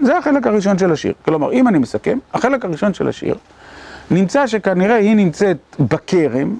זה 0.00 0.18
החלק 0.18 0.46
הראשון 0.46 0.78
של 0.78 0.92
השיר. 0.92 1.14
כלומר, 1.24 1.52
אם 1.52 1.68
אני 1.68 1.78
מסכם, 1.78 2.18
החלק 2.34 2.64
הראשון 2.64 2.94
של 2.94 3.08
השיר, 3.08 3.34
נמצא 4.10 4.46
שכנראה 4.46 4.96
היא 4.96 5.16
נמצאת 5.16 5.56
בכרם, 5.80 6.56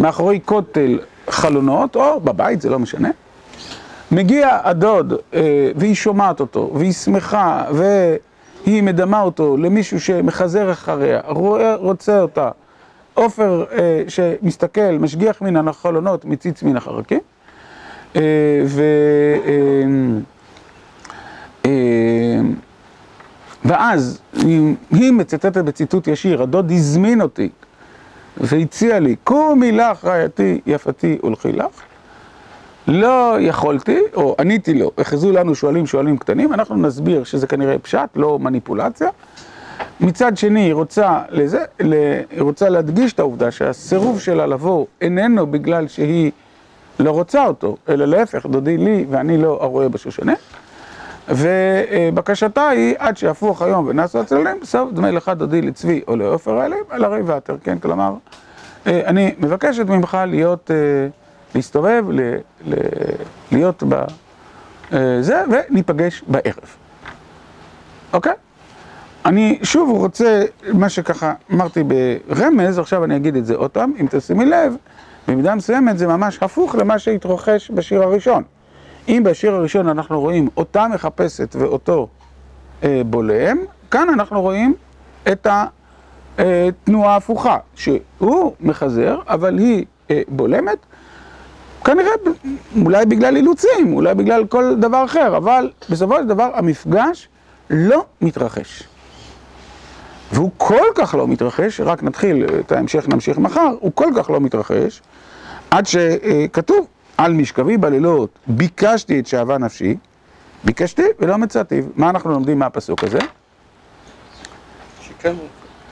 מאחורי 0.00 0.40
כותל 0.44 0.98
חלונות, 1.28 1.96
או 1.96 2.20
בבית, 2.20 2.60
זה 2.60 2.70
לא 2.70 2.78
משנה. 2.78 3.10
מגיע 4.12 4.58
הדוד, 4.64 5.14
והיא 5.76 5.94
שומעת 5.94 6.40
אותו, 6.40 6.70
והיא 6.74 6.92
שמחה, 6.92 7.64
והיא 7.72 8.82
מדמה 8.82 9.22
אותו 9.22 9.56
למישהו 9.56 10.00
שמחזר 10.00 10.72
אחריה, 10.72 11.20
רוצה 11.76 12.20
אותה. 12.20 12.50
עופר 13.14 13.64
שמסתכל, 14.08 14.92
משגיח 15.00 15.42
מן 15.42 15.68
החלונות, 15.68 16.24
מציץ 16.24 16.62
מן 16.62 16.76
החרקים. 16.76 17.20
ו... 18.66 18.82
ואז 23.66 24.20
היא 24.90 25.12
מצטטת 25.12 25.64
בציטוט 25.64 26.08
ישיר, 26.08 26.42
הדוד 26.42 26.70
הזמין 26.70 27.20
אותי 27.20 27.48
והציע 28.36 29.00
לי, 29.00 29.16
קומי 29.24 29.72
לך 29.72 30.04
רעייתי 30.04 30.60
יפתי 30.66 31.18
ולכי 31.22 31.52
לך. 31.52 31.82
לא 32.88 33.36
יכולתי, 33.40 33.98
או 34.14 34.36
עניתי 34.40 34.74
לו, 34.74 34.90
החזו 34.98 35.32
לנו 35.32 35.54
שואלים 35.54 35.86
שואלים 35.86 36.18
קטנים, 36.18 36.52
אנחנו 36.52 36.76
נסביר 36.76 37.24
שזה 37.24 37.46
כנראה 37.46 37.78
פשט, 37.78 38.08
לא 38.16 38.38
מניפולציה. 38.38 39.08
מצד 40.00 40.36
שני, 40.36 40.60
היא 40.60 40.74
רוצה, 40.74 41.22
לזה, 41.30 41.64
היא 42.30 42.40
רוצה 42.42 42.68
להדגיש 42.68 43.12
את 43.12 43.18
העובדה 43.18 43.50
שהסירוב 43.50 44.20
שלה 44.20 44.46
לבוא 44.46 44.86
איננו 45.00 45.46
בגלל 45.46 45.88
שהיא 45.88 46.30
לא 46.98 47.10
רוצה 47.10 47.46
אותו, 47.46 47.76
אלא 47.88 48.04
להפך, 48.04 48.46
דודי 48.46 48.76
לי 48.76 49.06
ואני 49.10 49.38
לא 49.38 49.58
הרואה 49.62 49.88
בשושנה. 49.88 50.34
ובקשתה 51.28 52.68
היא, 52.68 52.94
עד 52.98 53.16
שיפוח 53.16 53.62
היום 53.62 53.86
ונעשו 53.88 54.20
הצללים, 54.20 54.56
סוף 54.64 54.92
דמי 54.92 55.12
לך 55.12 55.28
דודי 55.28 55.62
לצבי 55.62 56.00
או 56.08 56.16
לעופר 56.16 56.58
האלים, 56.58 56.84
על 56.90 57.04
הרי 57.04 57.20
ואתר, 57.20 57.56
כן? 57.64 57.78
כלומר, 57.78 58.14
אני 58.86 59.34
מבקשת 59.38 59.86
ממך 59.86 60.18
להיות, 60.26 60.70
להסתובב, 61.54 62.04
להיות 63.52 63.82
בזה, 63.88 65.42
וניפגש 65.50 66.24
בערב. 66.26 66.76
אוקיי? 68.12 68.32
אני 69.24 69.58
שוב 69.62 69.90
רוצה, 69.90 70.42
מה 70.72 70.88
שככה 70.88 71.34
אמרתי 71.52 71.82
ברמז, 72.28 72.78
עכשיו 72.78 73.04
אני 73.04 73.16
אגיד 73.16 73.36
את 73.36 73.46
זה 73.46 73.54
עוד 73.54 73.70
פעם, 73.70 73.92
אם 74.00 74.06
תשימי 74.10 74.44
לב, 74.44 74.76
במידה 75.28 75.54
מסוימת 75.54 75.98
זה 75.98 76.06
ממש 76.06 76.38
הפוך 76.42 76.74
למה 76.74 76.98
שהתרוחש 76.98 77.70
בשיר 77.70 78.02
הראשון. 78.02 78.42
אם 79.08 79.22
בשיר 79.24 79.54
הראשון 79.54 79.88
אנחנו 79.88 80.20
רואים 80.20 80.48
אותה 80.56 80.88
מחפשת 80.88 81.56
ואותו 81.58 82.08
אה, 82.82 83.02
בולם, 83.06 83.58
כאן 83.90 84.08
אנחנו 84.08 84.42
רואים 84.42 84.74
את 85.32 85.46
התנועה 86.38 87.12
ההפוכה, 87.12 87.58
שהוא 87.74 88.52
מחזר, 88.60 89.18
אבל 89.28 89.58
היא 89.58 89.84
אה, 90.10 90.22
בולמת, 90.28 90.78
כנראה 91.84 92.10
אולי 92.84 93.06
בגלל 93.06 93.36
אילוצים, 93.36 93.92
אולי 93.92 94.14
בגלל 94.14 94.46
כל 94.46 94.74
דבר 94.80 95.04
אחר, 95.04 95.36
אבל 95.36 95.70
בסופו 95.90 96.16
של 96.16 96.26
דבר 96.26 96.50
המפגש 96.54 97.28
לא 97.70 98.04
מתרחש. 98.20 98.82
והוא 100.32 100.50
כל 100.56 100.86
כך 100.94 101.14
לא 101.14 101.28
מתרחש, 101.28 101.80
רק 101.80 102.02
נתחיל 102.02 102.46
את 102.60 102.72
ההמשך, 102.72 103.08
נמשיך 103.08 103.38
מחר, 103.38 103.74
הוא 103.80 103.92
כל 103.94 104.10
כך 104.16 104.30
לא 104.30 104.40
מתרחש, 104.40 105.02
עד 105.70 105.86
שכתוב, 105.86 106.86
על 107.18 107.32
משכבי 107.32 107.76
בלילות 107.76 108.30
ביקשתי 108.46 109.20
את 109.20 109.26
שאהבה 109.26 109.58
נפשי, 109.58 109.96
ביקשתי 110.64 111.02
ולא 111.20 111.36
מצאתי. 111.36 111.80
מה 111.96 112.10
אנחנו 112.10 112.30
לומדים 112.30 112.58
מהפסוק 112.58 113.04
הזה? 113.04 113.18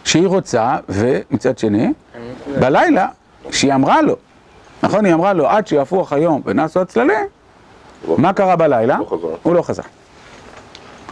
שהיא 0.05 0.27
רוצה, 0.27 0.77
ומצד 0.89 1.59
שני, 1.59 1.93
בלילה, 2.61 3.09
שהיא 3.51 3.75
אמרה 3.75 4.03
לו, 4.03 4.17
נכון? 4.83 5.05
היא 5.05 5.15
אמרה 5.15 5.33
לו, 5.33 5.49
עד 5.49 5.67
שיפוח 5.67 6.13
היום 6.13 6.43
ונעשו 6.45 6.81
הצללים, 6.81 7.27
מה 8.09 8.33
קרה 8.33 8.57
בלילה? 8.57 8.99
הוא 9.43 9.55
לא 9.55 9.63
חזר. 9.63 9.83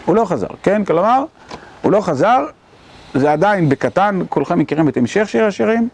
הוא 0.05 0.17
לא 0.17 0.25
חזר, 0.25 0.47
כן? 0.63 0.85
כלומר, 0.85 1.25
הוא 1.83 1.93
לא 1.93 2.01
חזר, 2.01 2.47
זה 3.15 3.33
עדיין 3.33 3.69
בקטן, 3.69 4.21
כולכם 4.29 4.59
מכירים 4.59 4.89
את 4.89 4.97
המשך 4.97 5.29
שיר 5.29 5.45
השירים, 5.45 5.89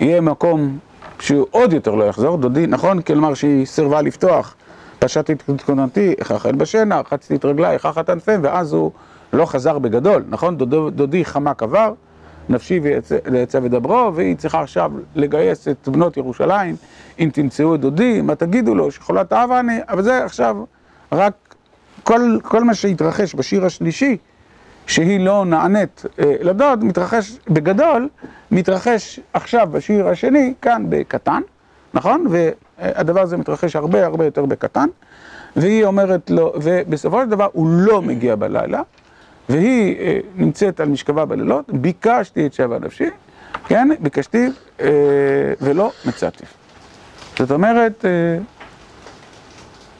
יהיה 0.00 0.20
מקום 0.20 0.78
שהוא 1.20 1.46
עוד 1.50 1.72
יותר 1.72 1.94
לא 1.94 2.04
יחזור, 2.04 2.38
דודי, 2.38 2.66
נכון? 2.66 3.02
כלומר 3.02 3.34
שהיא 3.34 3.66
סירבה 3.66 4.02
לפתוח, 4.02 4.54
פשטתי 4.98 5.32
את 5.32 5.62
כהונתי, 5.62 6.14
איכה 6.18 6.36
אל 6.48 6.54
בשינה, 6.54 7.00
רחצתי 7.00 7.34
את 7.34 7.44
רגליי, 7.44 7.78
חתן 7.78 8.18
פם, 8.18 8.40
ואז 8.42 8.72
הוא 8.72 8.90
לא 9.32 9.46
חזר 9.46 9.78
בגדול, 9.78 10.24
נכון? 10.28 10.56
דודו, 10.56 10.90
דודי 10.90 11.24
חמק 11.24 11.62
עבר, 11.62 11.92
נפשי 12.48 12.80
ויצא 13.32 13.58
ודברו, 13.62 14.12
והיא 14.14 14.36
צריכה 14.36 14.60
עכשיו 14.60 14.92
לגייס 15.14 15.68
את 15.68 15.88
בנות 15.88 16.16
ירושלים, 16.16 16.76
אם 17.18 17.30
תמצאו 17.32 17.74
את 17.74 17.80
דודי, 17.80 18.20
מה 18.20 18.34
תגידו 18.34 18.74
לו, 18.74 18.90
שחולת 18.90 19.32
אהבה 19.32 19.60
אני, 19.60 19.78
אבל 19.88 20.02
זה 20.02 20.24
עכשיו 20.24 20.64
רק 21.12 21.32
כל, 22.02 22.38
כל 22.42 22.64
מה 22.64 22.74
שהתרחש 22.74 23.34
בשיר 23.34 23.64
השלישי, 23.64 24.16
שהיא 24.86 25.20
לא 25.20 25.44
נענית 25.44 26.02
אה, 26.18 26.34
לדוד, 26.40 26.84
מתרחש 26.84 27.38
בגדול, 27.48 28.08
מתרחש 28.50 29.20
עכשיו 29.32 29.68
בשיר 29.72 30.08
השני, 30.08 30.54
כאן 30.62 30.84
בקטן, 30.88 31.42
נכון? 31.94 32.26
והדבר 32.30 33.20
הזה 33.20 33.36
מתרחש 33.36 33.76
הרבה 33.76 34.06
הרבה 34.06 34.24
יותר 34.24 34.46
בקטן, 34.46 34.88
והיא 35.56 35.84
אומרת 35.84 36.30
לו, 36.30 36.52
ובסופו 36.62 37.22
של 37.22 37.28
דבר 37.28 37.48
הוא 37.52 37.68
לא 37.70 38.02
מגיע 38.02 38.36
בלילה, 38.36 38.82
והיא 39.48 39.98
אה, 40.00 40.18
נמצאת 40.34 40.80
על 40.80 40.88
משכבה 40.88 41.24
בלילות, 41.24 41.70
ביקשתי 41.72 42.46
את 42.46 42.52
שבע 42.52 42.78
נפשי, 42.78 43.10
כן? 43.66 43.88
ביקשתי 44.00 44.46
אה, 44.80 44.86
ולא 45.60 45.92
מצאתי. 46.04 46.44
זאת 47.38 47.50
אומרת, 47.50 48.04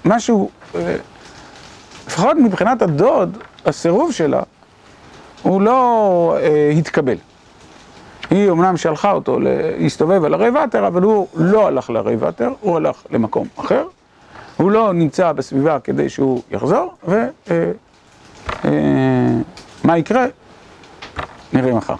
משהו, 0.04 0.50
לפחות 2.06 2.36
מבחינת 2.36 2.82
הדוד, 2.82 3.38
הסירוב 3.64 4.12
שלה, 4.12 4.42
הוא 5.42 5.60
לא 5.60 6.36
אה, 6.40 6.70
התקבל. 6.78 7.16
היא 8.30 8.50
אמנם 8.50 8.76
שלחה 8.76 9.12
אותו 9.12 9.38
להסתובב 9.40 10.24
על 10.24 10.34
הרי 10.34 10.50
ואתר, 10.50 10.86
אבל 10.86 11.02
הוא 11.02 11.26
לא 11.34 11.66
הלך 11.66 11.90
לרי 11.90 12.16
ואתר, 12.16 12.50
הוא 12.60 12.76
הלך 12.76 13.02
למקום 13.10 13.48
אחר. 13.56 13.84
הוא 14.56 14.70
לא 14.70 14.92
נמצא 14.92 15.32
בסביבה 15.32 15.80
כדי 15.80 16.08
שהוא 16.08 16.42
יחזור, 16.50 16.94
ומה 17.04 17.22
אה, 19.88 19.98
יקרה? 19.98 20.26
נראה 21.52 21.74
מחר. 21.74 21.94